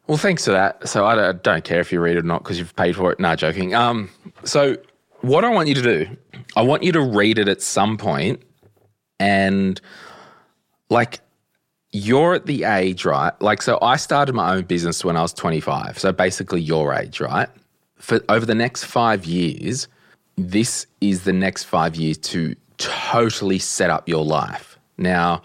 [0.08, 0.88] Well, thanks for that.
[0.88, 3.20] So I don't, care if you read it or not because you've paid for it.
[3.20, 3.74] No, joking.
[3.74, 4.10] Um,
[4.44, 4.78] so
[5.22, 6.18] what I want you to do,
[6.56, 8.42] I want you to read it at some point,
[9.20, 9.82] and
[10.90, 11.22] like
[11.92, 13.32] you're at the age, right?
[13.42, 15.98] Like, so I started my own business when I was 25.
[15.98, 17.48] So basically, your age, right?
[17.98, 19.88] For over the next five years,
[20.36, 24.78] this is the next five years to totally set up your life.
[24.98, 25.42] Now,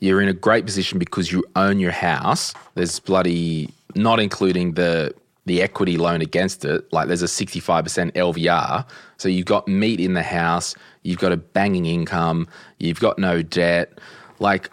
[0.00, 2.52] you're in a great position because you own your house.
[2.74, 5.14] There's bloody, not including the
[5.46, 6.90] the equity loan against it.
[6.90, 8.86] Like there's a 65% LVR.
[9.18, 10.74] So you've got meat in the house.
[11.02, 12.48] You've got a banging income.
[12.78, 13.98] You've got no debt.
[14.38, 14.70] Like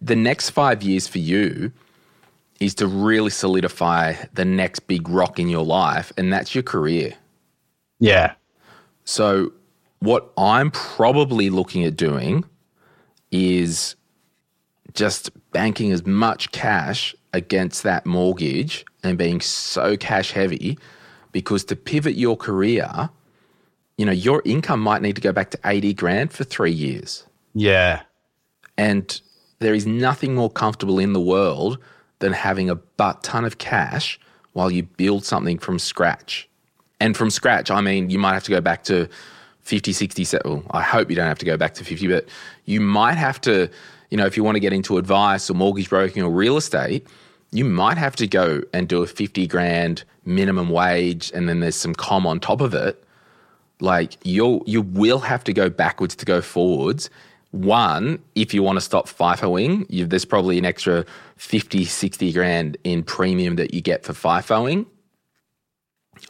[0.00, 1.70] the next five years for you
[2.60, 7.14] is to really solidify the next big rock in your life, and that's your career.
[7.98, 8.34] Yeah,
[9.04, 9.52] So,
[10.00, 12.44] what I'm probably looking at doing
[13.30, 13.96] is
[14.92, 20.78] just banking as much cash against that mortgage and being so cash heavy
[21.32, 23.10] because to pivot your career,
[23.98, 27.24] you know, your income might need to go back to 80 grand for three years.
[27.54, 28.02] yeah,
[28.76, 29.20] And
[29.58, 31.78] there is nothing more comfortable in the world
[32.18, 34.18] than having a butt ton of cash
[34.52, 36.48] while you build something from scratch.
[37.00, 39.08] And from scratch, I mean, you might have to go back to
[39.60, 42.26] 50, 60, se- well, I hope you don't have to go back to 50, but
[42.64, 43.68] you might have to,
[44.10, 47.06] you know, if you want to get into advice or mortgage broking or real estate,
[47.50, 51.76] you might have to go and do a 50 grand minimum wage and then there's
[51.76, 53.02] some com on top of it.
[53.80, 57.10] Like you'll you will have to go backwards to go forwards.
[57.50, 61.04] One if you want to stop fifoing you, there's probably an extra
[61.36, 64.86] 50 60 grand in premium that you get for fifoing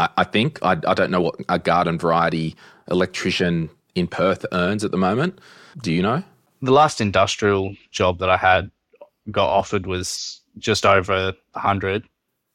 [0.01, 2.57] i, I think I, I don't know what a garden variety
[2.91, 5.41] electrician in perth earns at the moment.
[5.83, 6.23] Do you know?
[6.63, 8.71] The last industrial job that I had
[9.31, 12.05] got offered was just over a hundred.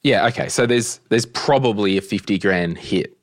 [0.04, 3.16] yeah okay so there's there's probably a 50 grand hit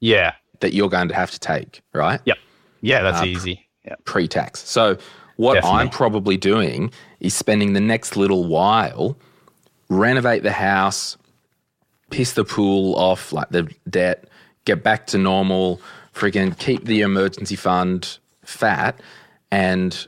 [0.00, 2.38] Yeah, that you're going to have to take right yep,
[2.80, 3.02] yeah.
[3.02, 3.66] That's Uh, easy.
[3.84, 4.60] Yeah, pre-tax.
[4.68, 4.98] So
[5.36, 5.78] what Definitely.
[5.80, 9.16] I'm probably doing is spending the next little while
[9.88, 11.16] renovate the house,
[12.10, 14.28] piss the pool off like the debt,
[14.64, 15.80] get back to normal,
[16.14, 19.00] freaking keep the emergency fund fat
[19.50, 20.06] and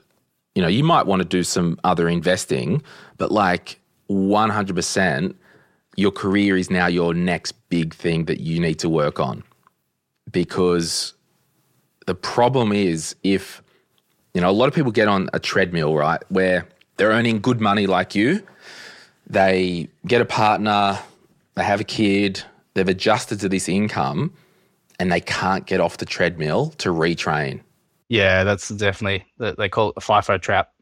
[0.54, 2.82] you know, you might want to do some other investing,
[3.16, 3.78] but like
[4.10, 5.34] 100%
[5.96, 9.42] your career is now your next big thing that you need to work on
[10.30, 11.14] because
[12.06, 13.62] the problem is if
[14.34, 16.66] you know a lot of people get on a treadmill right where
[16.96, 18.42] they're earning good money like you
[19.26, 20.98] they get a partner
[21.54, 22.42] they have a kid
[22.74, 24.32] they've adjusted to this income
[25.00, 27.60] and they can't get off the treadmill to retrain
[28.08, 28.44] yeah.
[28.44, 30.72] That's definitely they call it the FIFO trap.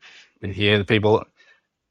[0.42, 1.24] Here, the people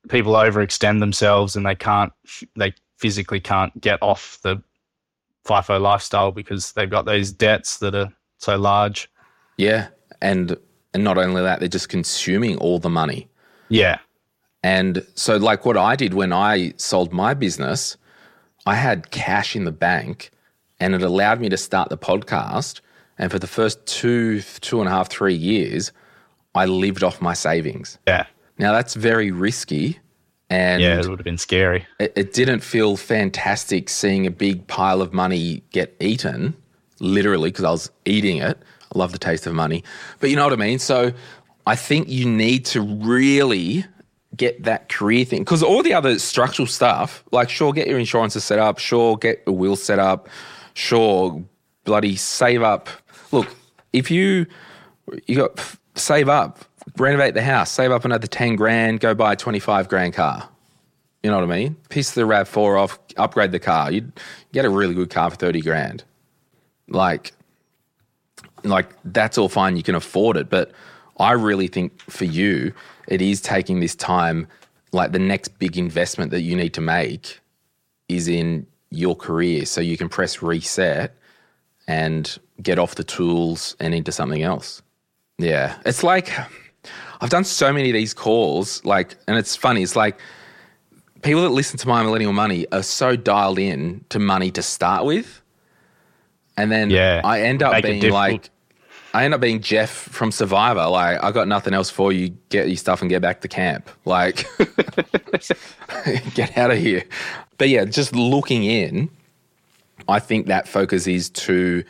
[0.10, 2.14] people overextend themselves and they can't.
[2.56, 4.62] They physically can't get off the
[5.46, 9.10] FIFO lifestyle because they've got those debts that are so large.
[9.58, 9.88] Yeah.
[10.22, 10.58] And
[10.94, 13.30] and not only that, they're just consuming all the money.
[13.70, 14.00] Yeah.
[14.64, 17.98] And so like what I did when I sold my business,
[18.66, 20.32] I had cash in the bank
[20.80, 22.82] and it allowed me to start the podcast.
[23.18, 25.92] And for the first two, two and a half, three years,
[26.56, 27.98] I lived off my savings.
[28.08, 28.26] Yeah.
[28.58, 30.00] Now that's very risky.
[30.50, 31.88] And Yeah, it would have been scary.
[32.00, 36.56] it, it didn't feel fantastic seeing a big pile of money get eaten,
[37.00, 38.58] literally, because I was eating it.
[38.94, 39.84] I love the taste of money.
[40.20, 40.78] But you know what I mean?
[40.80, 41.12] So
[41.66, 43.86] I think you need to really
[44.38, 45.42] get that career thing.
[45.42, 49.42] Because all the other structural stuff, like, sure, get your insurances set up, sure, get
[49.48, 50.30] a will set up,
[50.76, 51.44] sure,
[51.86, 52.88] bloody save up.
[53.32, 53.48] Look,
[53.94, 54.46] if you,
[55.26, 55.60] you got
[55.96, 56.60] save up,
[56.98, 60.48] renovate the house, save up another 10 grand, go buy a 25 grand car.
[61.24, 61.76] You know what I mean?
[61.90, 63.92] Piss the RAV4 off, upgrade the car.
[63.92, 64.12] You'd
[64.54, 66.04] get a really good car for 30 grand.
[66.88, 67.34] Like,
[68.64, 69.76] like that's all fine.
[69.76, 70.50] You can afford it.
[70.50, 70.72] But
[71.18, 72.74] I really think for you,
[73.08, 74.48] it is taking this time,
[74.92, 77.40] like the next big investment that you need to make
[78.08, 79.66] is in your career.
[79.66, 81.16] So you can press reset
[81.88, 84.82] and get off the tools and into something else.
[85.40, 85.78] Yeah.
[85.86, 86.32] It's like,
[87.22, 89.84] I've done so many of these calls, like, and it's funny.
[89.84, 90.20] It's like
[91.22, 95.06] people that listen to my millennial money are so dialed in to money to start
[95.06, 95.42] with,
[96.58, 98.50] and then Yeah, I end up being like,
[99.14, 100.88] I end up being Jeff from Survivor.
[100.88, 102.30] Like, I got nothing else for you.
[102.50, 103.90] Get your stuff and get back to camp.
[104.04, 104.46] Like,
[106.34, 107.04] get out of here.
[107.58, 109.10] But yeah, just looking in,
[110.08, 111.84] I think that focus is to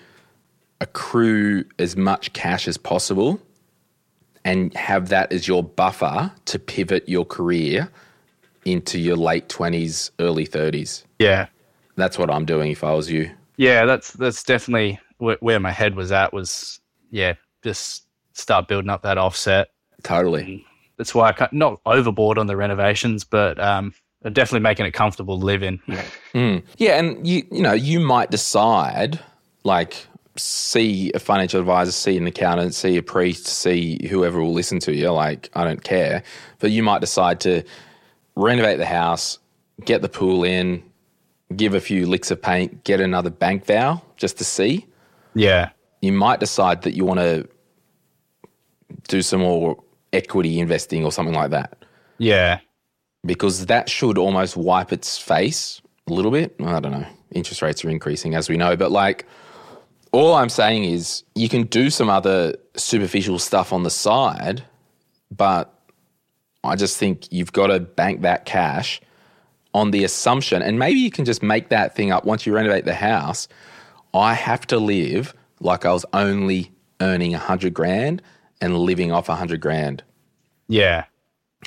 [0.81, 3.41] accrue as much cash as possible
[4.45, 7.89] and have that as your buffer to pivot your career
[8.63, 11.03] into your late 20s, early 30s.
[11.19, 11.47] Yeah.
[11.95, 13.31] That's what I'm doing if I was you.
[13.57, 16.33] Yeah, that's that's definitely where, where my head was at.
[16.33, 19.69] Was yeah, just start building up that offset.
[20.03, 20.65] Totally.
[20.97, 25.39] That's why I can't, not overboard on the renovations, but um, definitely making it comfortable
[25.39, 25.79] to live in.
[26.77, 29.21] Yeah, and you you know, you might decide
[29.63, 30.05] like
[30.37, 34.93] see a financial advisor, see an accountant, see a priest, see whoever will listen to
[34.93, 36.23] you, like I don't care,
[36.59, 37.63] but you might decide to
[38.35, 39.39] renovate the house,
[39.85, 40.83] get the pool in,
[41.55, 44.85] give a few licks of paint, get another bank val just to see.
[45.33, 45.69] Yeah,
[46.01, 47.47] You might decide that you want to
[49.07, 49.81] do some more
[50.13, 51.85] equity investing or something like that
[52.17, 52.59] yeah,
[53.25, 56.55] because that should almost wipe its face a little bit.
[56.63, 57.05] I don't know.
[57.31, 59.25] Interest rates are increasing, as we know, but like,
[60.15, 64.63] all I'm saying is you can do some other superficial stuff on the side,
[65.29, 65.73] but
[66.63, 69.01] I just think you've got to bank that cash
[69.73, 72.85] on the assumption, and maybe you can just make that thing up once you renovate
[72.85, 73.47] the house.
[74.13, 78.21] I have to live like I was only earning a hundred grand
[78.61, 80.01] and living off a hundred grand,
[80.69, 81.05] yeah.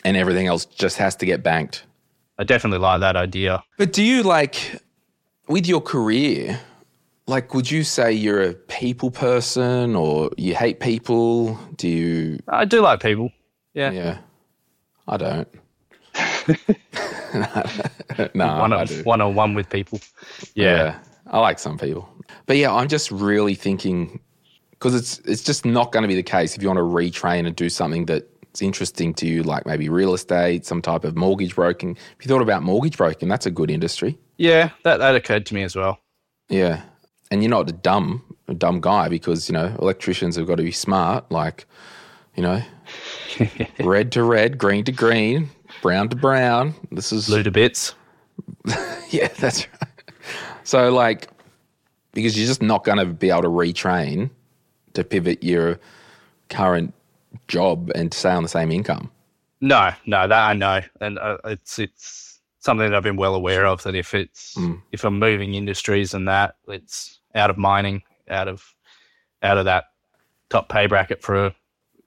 [0.04, 1.84] and everything else just has to get banked.
[2.38, 3.62] I definitely like that idea.
[3.76, 4.80] But do you like
[5.48, 6.60] with your career?
[7.28, 11.58] Like, would you say you're a people person or you hate people?
[11.76, 12.38] Do you?
[12.48, 13.30] I do like people.
[13.74, 14.18] Yeah, Yeah,
[15.06, 15.48] I don't.
[18.34, 19.02] no, one I on do.
[19.02, 20.00] one on one with people.
[20.54, 22.08] Yeah, I like some people,
[22.46, 24.20] but yeah, I'm just really thinking
[24.70, 27.46] because it's it's just not going to be the case if you want to retrain
[27.46, 31.54] and do something that's interesting to you, like maybe real estate, some type of mortgage
[31.54, 31.96] broking.
[32.18, 34.18] If you thought about mortgage broking, that's a good industry.
[34.38, 34.70] yeah.
[34.84, 35.98] That that occurred to me as well.
[36.48, 36.82] Yeah.
[37.30, 40.62] And you're not a dumb, a dumb guy because, you know, electricians have got to
[40.62, 41.66] be smart, like,
[42.34, 42.62] you know,
[43.80, 45.50] red to red, green to green,
[45.82, 46.74] brown to brown.
[46.90, 47.94] This is, Blue to bits.
[49.10, 50.02] yeah, that's right.
[50.64, 51.28] So, like,
[52.12, 54.30] because you're just not going to be able to retrain
[54.94, 55.78] to pivot your
[56.48, 56.92] current
[57.46, 59.10] job and stay on the same income.
[59.60, 63.66] No, no, that I know, and uh, it's it's something that I've been well aware
[63.66, 63.82] of.
[63.82, 64.56] That if it's
[64.92, 68.74] if I'm moving industries and that, it's out of mining, out of
[69.42, 69.84] out of that
[70.50, 71.54] top pay bracket for a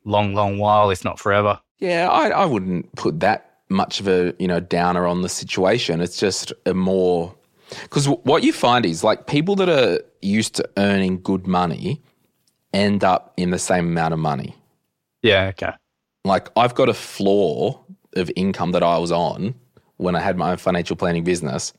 [0.03, 1.59] long, long while, if not forever.
[1.79, 6.01] Yeah, I, I wouldn't put that much of a you know downer on the situation.
[6.01, 7.33] It's just a more
[7.81, 12.01] because what you find is like people that are used to earning good money
[12.73, 14.55] end up in the same amount of money.
[15.21, 15.73] Yeah, okay.
[16.23, 17.83] Like I've got a floor
[18.15, 19.55] of income that I was on
[19.97, 21.73] when I had my own financial planning business.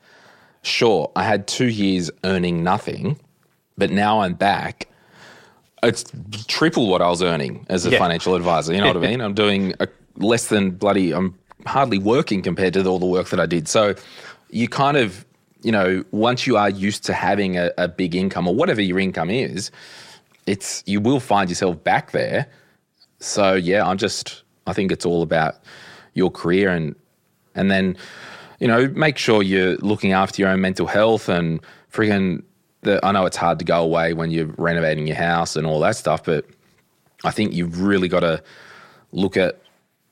[0.63, 3.19] Sure, I had two years earning nothing,
[3.79, 4.89] but now I'm back.
[5.83, 6.05] It's
[6.47, 7.99] triple what I was earning as a Yeah.
[7.99, 8.73] financial advisor.
[8.73, 9.21] You know what I mean?
[9.21, 11.13] I'm doing a, less than bloody.
[11.13, 13.69] I'm hardly working compared to all the work that I did.
[13.69, 13.95] So
[14.51, 15.25] you kind of
[15.63, 18.99] you know, once you are used to having a, a big income or whatever your
[18.99, 19.71] income is,
[20.45, 22.49] it's you will find yourself back there.
[23.21, 25.55] So yeah, I'm just I think it's all about
[26.15, 26.97] your career and
[27.55, 27.97] and then
[28.59, 31.61] you know make sure you're looking after your own mental health and
[31.93, 32.43] freaking
[32.83, 35.81] the, I know it's hard to go away when you're renovating your house and all
[35.81, 36.45] that stuff, but
[37.25, 38.43] I think you've really got to
[39.13, 39.61] look at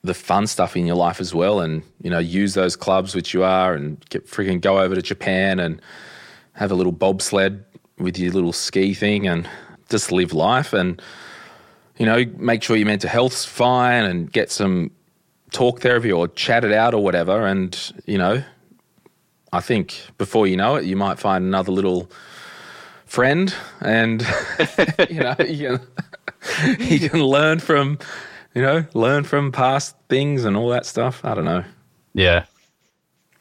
[0.02, 3.34] the fun stuff in your life as well, and you know use those clubs which
[3.34, 5.82] you are, and get freaking go over to Japan and
[6.54, 7.64] have a little bobsled
[7.98, 9.48] with your little ski thing, and
[9.90, 11.02] just live life, and
[11.98, 14.90] you know make sure your mental health's fine, and get some
[15.50, 18.42] talk therapy or chat it out or whatever, and you know.
[19.52, 22.08] I think before you know it, you might find another little
[23.10, 24.22] friend, and
[25.10, 25.80] you know you
[26.40, 27.98] can, you can learn from
[28.54, 31.24] you know learn from past things and all that stuff.
[31.24, 31.64] I don't know.
[32.14, 32.44] Yeah.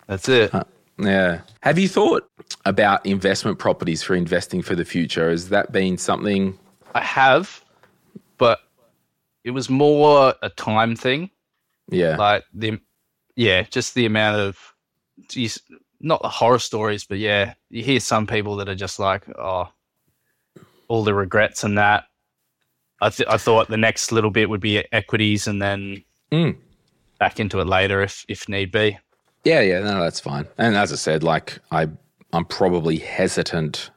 [0.08, 0.54] That's it.
[0.54, 0.64] Uh,
[0.98, 1.42] yeah.
[1.62, 2.30] Have you thought
[2.66, 5.30] about investment properties for investing for the future?
[5.30, 6.58] Has that been something?
[6.96, 7.64] I have,
[8.38, 8.60] but
[9.44, 11.30] it was more a time thing.
[11.92, 12.18] Yeah.
[12.18, 12.80] Like the,
[13.36, 14.74] yeah, just the amount of,
[15.28, 15.62] geez,
[16.02, 19.70] not the horror stories, but yeah, you hear some people that are just like, oh,
[20.88, 22.06] all the regrets and that.
[23.02, 26.56] I th- I thought the next little bit would be equities and then Mm.
[27.18, 28.97] back into it later if if need be.
[29.43, 30.45] Yeah, yeah, no, that's fine.
[30.58, 31.88] And as I said, like I,
[32.34, 33.89] I'm probably hesitant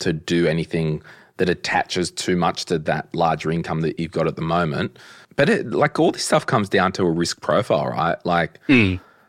[0.00, 1.02] to do anything
[1.38, 4.98] that attaches too much to that larger income that you've got at the moment.
[5.34, 8.18] But it, like all this stuff comes down to a risk profile, right?
[8.26, 8.58] Like,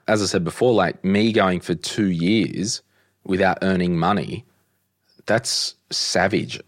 [0.07, 2.81] as I said before, like me going for two years
[3.23, 4.45] without earning money,
[5.25, 6.59] that's savage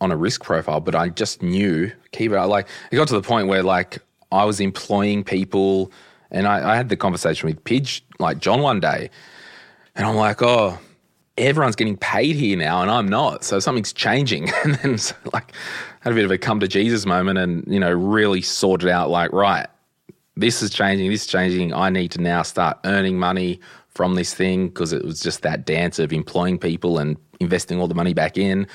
[0.00, 0.80] on a risk profile.
[0.80, 2.46] But I just knew it.
[2.46, 3.98] Like it got to the point where like
[4.30, 5.92] I was employing people,
[6.30, 9.10] and I, I had the conversation with Pidge, like John, one day,
[9.94, 10.78] and I'm like, oh,
[11.38, 13.44] everyone's getting paid here now, and I'm not.
[13.44, 14.50] So something's changing.
[14.64, 15.52] And then so, like
[16.00, 19.10] had a bit of a come to Jesus moment, and you know really sorted out
[19.10, 19.66] like right,
[20.36, 21.72] this is changing, this is changing.
[21.74, 25.66] I need to now start earning money from this thing because it was just that
[25.66, 28.66] dance of employing people and investing all the money back in.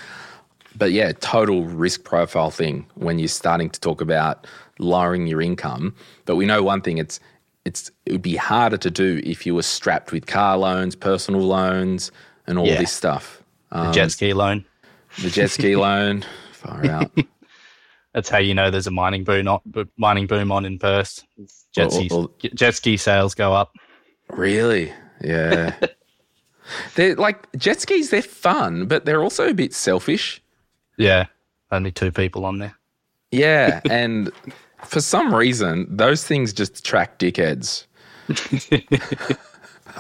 [0.76, 4.46] But yeah, total risk profile thing when you're starting to talk about
[4.78, 5.96] lowering your income.
[6.26, 7.20] But we know one thing: it's
[7.66, 11.42] it's it would be harder to do if you were strapped with car loans, personal
[11.42, 12.12] loans,
[12.46, 12.78] and all Yeah.
[12.78, 13.42] this stuff.
[13.72, 14.66] The Um, jet ski loan.
[15.24, 17.12] the jet ski loan, far out.
[18.18, 19.60] That's how you know there's a mining boom on,
[19.96, 21.24] mining boom on in Perth.
[21.72, 23.76] Jet, Well, ski, well- jet ski sales go up.
[24.32, 24.92] Really?
[25.24, 25.76] Yeah.
[26.96, 30.42] they're like jet skis, they're fun, but they're also a bit selfish.
[30.98, 31.28] Yeah,
[31.72, 32.74] only two people on there.
[33.30, 33.82] Yeah.
[33.92, 34.32] And
[34.84, 37.86] for some reason, those things just attract dickheads.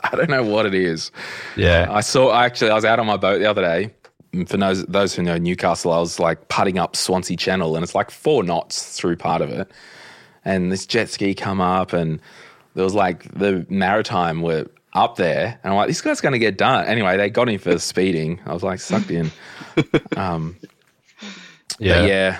[0.03, 1.11] I don't know what it is.
[1.55, 3.93] Yeah, I saw, actually, I was out on my boat the other day.
[4.47, 7.95] For those, those who know Newcastle, I was like putting up Swansea Channel and it's
[7.95, 9.71] like four knots through part of it.
[10.45, 12.21] And this jet ski come up and
[12.75, 15.59] there was like the maritime were up there.
[15.63, 16.85] And I'm like, this guy's going to get done.
[16.85, 18.39] Anyway, they got him for speeding.
[18.45, 19.31] I was like, sucked in.
[20.15, 20.57] Um,
[21.77, 22.39] yeah, But yeah.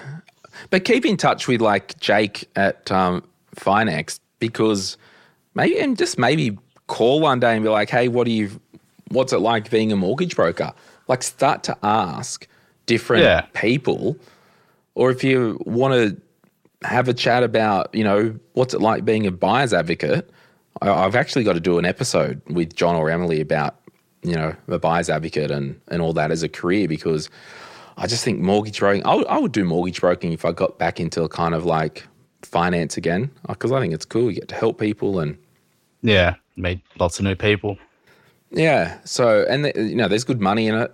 [0.72, 3.24] But keep in touch with like Jake at um,
[3.56, 4.98] Finex because
[5.54, 6.58] maybe and just maybe
[6.88, 8.50] call one day and be like, hey, what do you
[9.10, 10.74] what's it like being a mortgage broker?
[11.08, 12.48] Like start to ask
[12.86, 13.42] different Yeah.
[13.54, 14.18] people.
[14.96, 19.26] Or if you want to have a chat about, you know, what's it like being
[19.28, 20.30] a buyer's advocate,
[20.82, 23.76] I- I've actually got to do an episode with John or Emily about,
[24.24, 27.30] you know, a buyer's advocate and, and all that as a career because
[27.98, 30.78] I just think mortgage broking, I would, I would do mortgage broking if I got
[30.78, 32.06] back into kind of like
[32.44, 34.30] finance again because I think it's cool.
[34.30, 35.38] You get to help people and
[36.02, 36.36] yeah.
[36.56, 37.78] Meet lots of new people.
[38.52, 38.98] yeah.
[39.04, 40.92] So, and, the, you know, there's good money in it.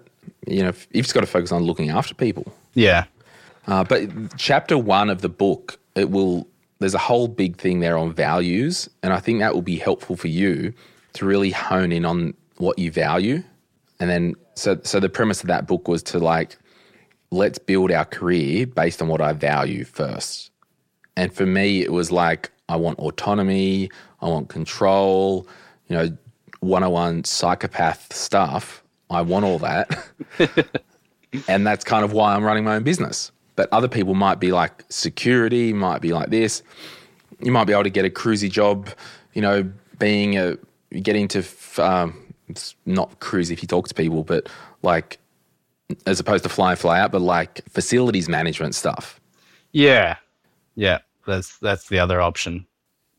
[0.47, 2.53] You know, you've just got to focus on looking after people.
[2.73, 3.05] Yeah,
[3.67, 6.47] Uh, but chapter one of the book, it will.
[6.79, 10.17] There's a whole big thing there on values, and I think that will be helpful
[10.17, 10.73] for you
[11.13, 13.43] to really hone in on what you value.
[13.99, 16.57] And then, so so the premise of that book was to like,
[17.31, 20.51] let's build our career based on what I value first.
[21.15, 23.89] And for me, it was like I want autonomy,
[24.21, 25.47] I want control,
[25.87, 26.17] you know,
[26.59, 28.82] 101 psychopath stuff.
[29.15, 29.89] I want all that.
[31.47, 33.31] and that's kind of why I'm running my own business.
[33.55, 36.63] But other people might be like security, might be like this.
[37.41, 38.89] You might be able to get a cruisy job,
[39.33, 40.57] you know, being a
[41.01, 44.49] getting to f- um, it's not cruise if you talk to people, but
[44.83, 45.19] like
[46.07, 49.19] as opposed to fly and fly out, but like facilities management stuff.
[49.73, 50.17] yeah,
[50.75, 50.99] yeah.
[51.27, 52.67] That's that's the other option.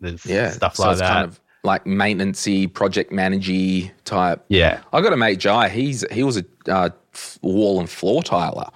[0.00, 1.02] There's Yeah, stuff so like that.
[1.02, 4.44] kind of like maintenancey, project managey type.
[4.48, 4.82] Yeah.
[4.92, 5.68] I got a mate Jai.
[5.68, 6.90] He's he was a uh,
[7.42, 8.68] wall and floor tiler,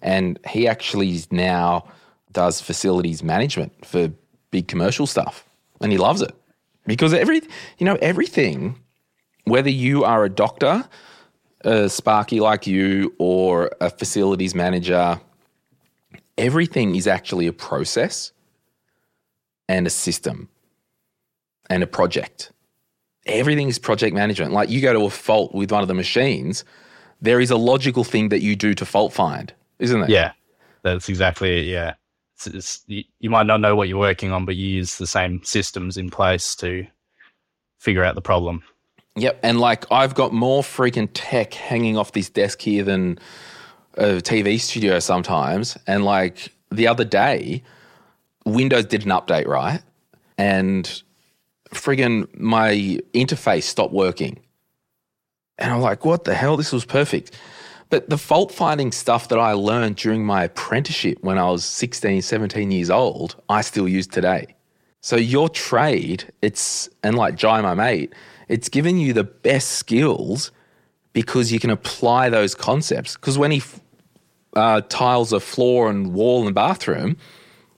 [0.00, 1.86] and he actually now
[2.32, 4.10] does facilities management for
[4.50, 5.44] big commercial stuff,
[5.80, 6.34] and he loves it
[6.86, 7.42] because every
[7.78, 8.78] you know everything,
[9.44, 10.88] whether you are a doctor,
[11.62, 15.20] a Sparky like you, or a facilities manager,
[16.38, 18.32] everything is actually a process
[19.68, 20.48] and a system
[21.70, 22.52] and a project.
[23.26, 24.52] Everything is project management.
[24.52, 26.64] Like you go to a fault with one of the machines,
[27.20, 30.10] there is a logical thing that you do to fault find, isn't there?
[30.10, 30.32] Yeah,
[30.82, 31.64] that's exactly it.
[31.64, 31.94] Yeah,
[32.34, 35.06] it's, it's, you, you might not know what you're working on, but you use the
[35.06, 36.86] same systems in place to
[37.78, 38.62] figure out the problem.
[39.16, 39.40] Yep.
[39.42, 43.18] And like I've got more freaking tech hanging off this desk here than
[43.94, 45.78] a TV studio sometimes.
[45.86, 47.62] And like the other day,
[48.44, 49.80] Windows did an update, right?
[50.36, 51.02] And
[51.76, 54.38] friggin' my interface stopped working.
[55.58, 56.56] And I'm like, what the hell?
[56.56, 57.38] This was perfect.
[57.88, 62.22] But the fault finding stuff that I learned during my apprenticeship when I was 16,
[62.22, 64.54] 17 years old, I still use today.
[65.00, 68.12] So your trade, it's, and like Jai, my mate,
[68.48, 70.50] it's giving you the best skills
[71.12, 73.14] because you can apply those concepts.
[73.14, 73.62] Because when he
[74.54, 77.16] uh, tiles a floor and wall and bathroom,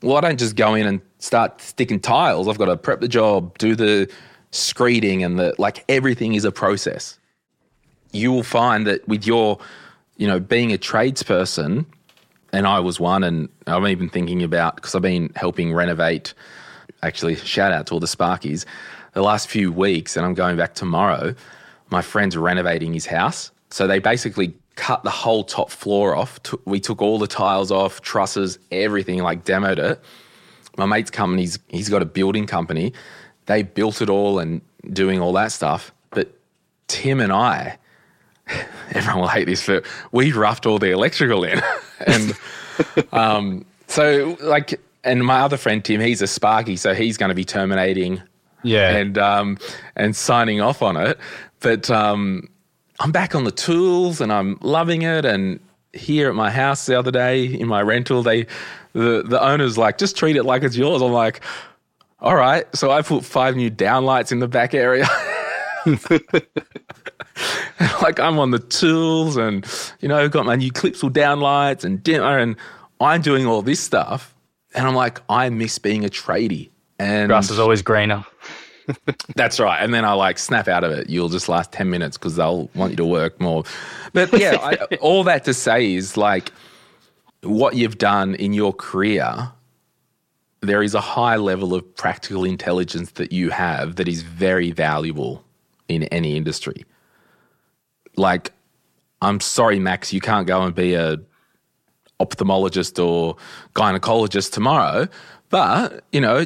[0.03, 2.49] well, I don't just go in and start sticking tiles.
[2.49, 4.11] I've got to prep the job, do the
[4.53, 5.85] screeding, and the like.
[5.89, 7.19] Everything is a process.
[8.13, 9.59] You will find that with your,
[10.17, 11.85] you know, being a tradesperson,
[12.53, 16.35] and I was one, and I'm even thinking about because I've been helping renovate.
[17.03, 18.65] Actually, shout out to all the Sparkies.
[19.13, 21.35] The last few weeks, and I'm going back tomorrow.
[21.91, 26.39] My friend's renovating his house, so they basically cut the whole top floor off.
[26.65, 30.01] We took all the tiles off, trusses, everything, like demoed it.
[30.79, 32.93] My mate's company, he's, he's got a building company.
[33.47, 34.61] They built it all and
[34.93, 35.93] doing all that stuff.
[36.11, 36.33] But
[36.87, 37.79] Tim and I,
[38.93, 41.61] everyone will hate this, but we roughed all the electrical in.
[42.07, 42.39] and
[43.13, 47.35] um, so, like, and my other friend Tim, he's a Sparky, so he's going to
[47.35, 48.23] be terminating
[48.63, 49.59] Yeah, and um,
[49.97, 51.19] and signing off on it.
[51.61, 52.49] But um,
[53.01, 55.25] I'm back on the tools and I'm loving it.
[55.25, 55.61] And
[55.93, 58.47] here at my house the other day in my rental, they
[58.99, 61.03] the the owner's like, just treat it like it's yours.
[61.03, 61.41] I'm like,
[62.21, 62.65] all right.
[62.75, 65.07] So I put five new downlights in the back area.
[68.03, 69.65] like I'm on the tools and
[70.01, 72.57] you know got my new Clipsal downlights and dimmer and
[73.01, 74.35] I'm doing all this stuff
[74.75, 78.25] and I'm like I miss being a tradie and grass is always greener.
[79.37, 79.83] that's right.
[79.83, 81.09] And then I like snap out of it.
[81.09, 83.65] You'll just last 10 minutes because they'll want you to work more.
[84.13, 86.51] But yeah, I, all that to say is like
[87.43, 89.53] what you've done in your career,
[90.61, 95.45] there is a high level of practical intelligence that you have that is very valuable
[95.89, 96.85] in any industry.
[98.17, 98.53] Like,
[99.23, 101.19] I'm sorry, Max, you can't go and be a
[102.21, 103.37] ophthalmologist or
[103.75, 105.09] gynecologist tomorrow,
[105.51, 106.45] but you know,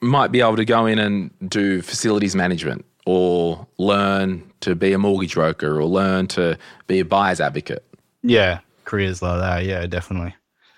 [0.00, 4.98] might be able to go in and do facilities management or learn to be a
[4.98, 7.84] mortgage broker or learn to be a buyer's advocate.
[8.22, 8.60] Yeah,
[8.92, 9.64] careers like that.
[9.64, 10.34] Yeah, definitely.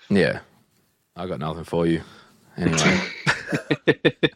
[0.09, 0.39] Yeah.
[1.17, 2.01] I got nothing for you.
[2.57, 3.01] Anyway.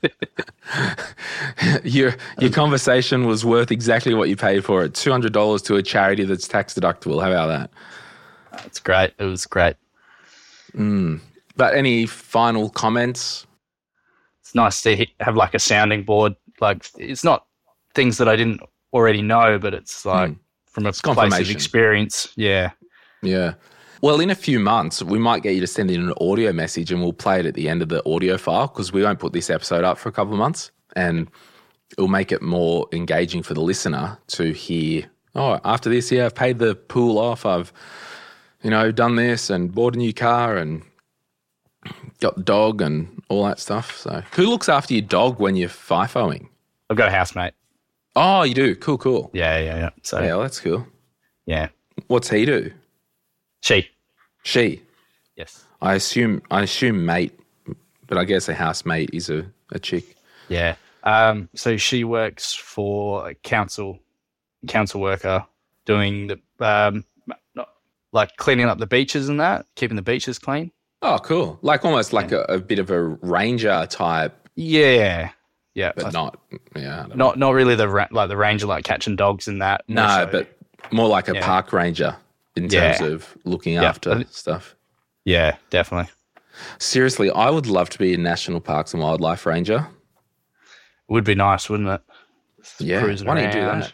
[1.83, 4.93] your your conversation was worth exactly what you paid for it.
[4.93, 7.23] Two hundred dollars to a charity that's tax deductible.
[7.23, 8.65] How about that?
[8.65, 9.13] It's great.
[9.17, 9.77] It was great.
[10.73, 11.17] Hmm.
[11.55, 13.47] But any final comments?
[14.41, 16.35] It's nice to have like a sounding board.
[16.59, 17.45] Like it's not
[17.93, 18.59] things that I didn't
[18.91, 20.37] already know, but it's like hmm.
[20.65, 22.33] from a place of experience.
[22.35, 22.71] Yeah.
[23.21, 23.53] Yeah.
[24.01, 26.91] Well, in a few months, we might get you to send in an audio message
[26.91, 29.33] and we'll play it at the end of the audio file because we won't put
[29.33, 31.29] this episode up for a couple of months and
[31.91, 35.05] it'll make it more engaging for the listener to hear,
[35.35, 37.45] oh, after this, yeah, I've paid the pool off.
[37.45, 37.73] I've,
[38.63, 40.81] you know, done this and bought a new car and
[42.21, 43.97] got the dog and all that stuff.
[43.97, 46.47] So, who looks after your dog when you're FIFOing?
[46.89, 47.53] I've got a housemate.
[48.15, 48.75] Oh, you do?
[48.75, 49.29] Cool, cool.
[49.33, 49.89] Yeah, yeah, yeah.
[50.03, 50.87] So Yeah, well, that's cool.
[51.45, 51.69] Yeah.
[52.07, 52.71] What's he do?
[53.61, 53.89] She.
[54.43, 54.81] She.
[55.35, 55.63] Yes.
[55.81, 57.37] I assume I assume mate,
[58.07, 60.15] but I guess a housemate is a, a chick.
[60.49, 60.75] Yeah.
[61.03, 63.99] Um, so she works for a council
[64.67, 65.45] council worker
[65.85, 67.05] doing the um
[67.55, 67.69] not,
[68.11, 70.71] like cleaning up the beaches and that, keeping the beaches clean.
[71.01, 71.57] Oh, cool!
[71.61, 75.31] Like almost like a, a bit of a ranger type, Yeah.
[75.73, 75.93] Yeah.
[75.95, 76.37] but I- not.
[76.75, 79.85] Yeah, don't not not really the ra- like the ranger like catching dogs and that.
[79.87, 80.57] no, so- but
[80.91, 81.45] more like a Yeah.
[81.45, 82.17] park ranger
[82.55, 82.93] in Yeah.
[82.97, 83.83] terms of looking Yeah.
[83.89, 84.75] after stuff.
[85.25, 86.11] yeah, definitely.
[86.77, 89.87] Seriously, I would love to be a national parks and wildlife ranger.
[90.57, 92.01] It Would be nice, wouldn't it?
[92.79, 93.93] Yeah, why don't you do that?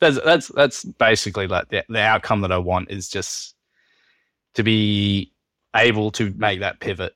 [0.00, 3.54] That's that's that's basically like the, the outcome that I want is just
[4.54, 5.32] to be
[5.76, 7.14] able to make that pivot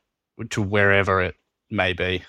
[0.50, 1.34] to wherever it
[1.70, 2.22] may be.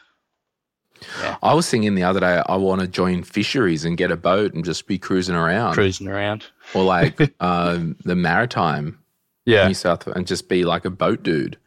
[1.44, 4.54] I was thinking the other day, I want to join fisheries and get a boat
[4.54, 6.46] and just be cruising around, Cruising around.
[6.74, 8.98] or like um, the maritime,
[9.46, 9.68] Yeah.
[9.68, 11.58] New South, and just be like a boat dude.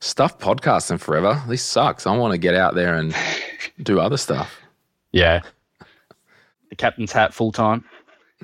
[0.00, 1.42] Stuff podcasting forever.
[1.48, 2.06] This sucks.
[2.06, 3.14] I want to get out there and
[3.82, 4.60] do other stuff.
[5.12, 5.42] Yeah.
[6.70, 7.84] The captain's hat full time.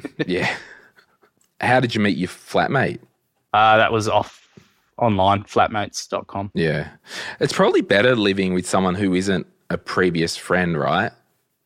[0.26, 0.52] Yeah.
[1.60, 2.98] How did you meet your flatmate?
[3.52, 4.48] Uh, that was off
[4.98, 6.50] online, flatmates.com.
[6.54, 6.88] Yeah.
[7.38, 11.12] It's probably better living with someone who isn't a previous friend, right?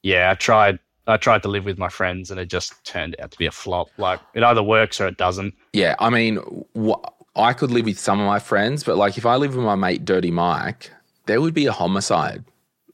[0.03, 3.31] Yeah, I tried I tried to live with my friends and it just turned out
[3.31, 3.89] to be a flop.
[3.99, 5.55] Like it either works or it doesn't.
[5.73, 5.95] Yeah.
[5.99, 6.39] I mean,
[6.79, 7.03] wh-
[7.35, 9.75] I could live with some of my friends, but like if I live with my
[9.75, 10.91] mate Dirty Mike,
[11.27, 12.45] there would be a homicide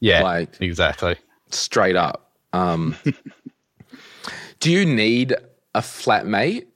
[0.01, 0.23] Yeah.
[0.23, 1.17] Like- exactly.
[1.51, 2.31] straight up.
[2.53, 2.95] Um,
[4.61, 5.33] do you need
[5.75, 6.67] a flatmate?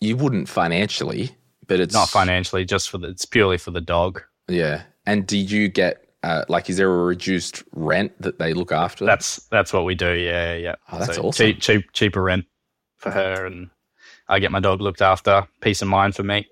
[0.00, 1.30] You wouldn't financially,
[1.66, 4.22] but it's Not financially, just for the it's purely for the dog.
[4.48, 4.82] Yeah.
[5.06, 9.04] And did you get uh, like is there a reduced rent that they look after?
[9.04, 10.12] That's that's what we do.
[10.14, 10.74] Yeah, yeah.
[10.92, 11.32] Oh, that's awesome.
[11.32, 12.44] Cheap, cheap, cheaper rent
[12.96, 13.70] for her, and
[14.28, 15.46] I get my dog looked after.
[15.60, 16.46] Peace of mind for me.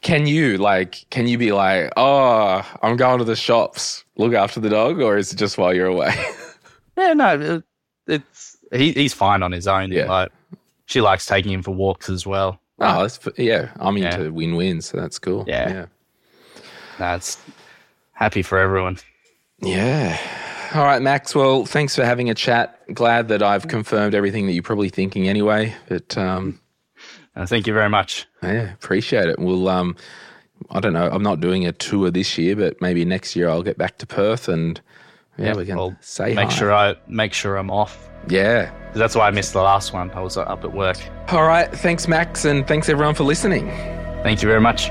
[0.00, 4.04] Can you like can you be like, "Oh, I'm going to the shops.
[4.16, 6.14] Look after the dog," or is it just while you're away?
[6.96, 7.62] Yeah, no,
[8.08, 9.92] it's he, he's fine on his own.
[9.92, 10.06] Yeah.
[10.08, 10.32] Like
[10.86, 12.60] she likes taking him for walks as well.
[12.80, 14.16] oh, that's yeah, I'm Yeah.
[14.16, 15.44] into win-wins, so that's cool.
[15.46, 15.86] Yeah.
[16.98, 17.14] Yeah.
[17.14, 17.38] It's
[18.18, 18.98] happy for everyone.
[19.60, 20.18] Yeah.
[20.74, 21.34] All right, Max.
[21.34, 22.78] Well, thanks for having a chat.
[22.92, 25.74] Glad that I've confirmed everything that you're probably thinking anyway.
[25.88, 26.60] But um,
[27.36, 28.26] Uh, thank you very much.
[28.42, 29.38] yeah, appreciate it.
[29.38, 29.96] We'll um,
[30.70, 31.08] I don't know.
[31.10, 34.06] I'm not doing a tour this year, but maybe next year I'll get back to
[34.06, 34.80] Perth and
[35.38, 36.54] yeah, we can I'll say make hi.
[36.56, 38.10] sure I make sure I'm off.
[38.28, 40.10] Yeah, That's why I missed the last one.
[40.10, 40.98] I was up at work.
[41.28, 41.70] All right.
[41.72, 43.68] Thanks, Max, and thanks everyone for listening.
[44.24, 44.90] Thank you very much.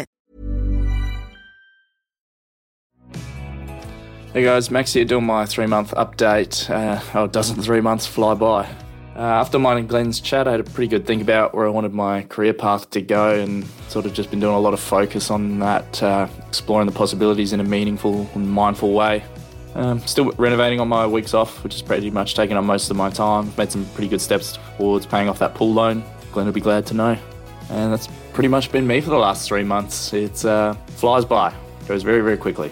[4.33, 6.69] Hey guys, Max here doing my three month update.
[6.69, 8.63] Uh, oh, doesn't three months fly by?
[9.13, 11.69] Uh, after mine and Glen's chat, I had a pretty good think about where I
[11.69, 14.79] wanted my career path to go and sort of just been doing a lot of
[14.79, 19.21] focus on that, uh, exploring the possibilities in a meaningful and mindful way.
[19.75, 22.95] Um, still renovating on my weeks off, which is pretty much taking up most of
[22.95, 23.51] my time.
[23.57, 26.05] Made some pretty good steps towards paying off that pool loan.
[26.31, 27.17] Glenn will be glad to know.
[27.69, 30.13] And that's pretty much been me for the last three months.
[30.13, 31.53] It uh, flies by,
[31.85, 32.71] goes very, very quickly.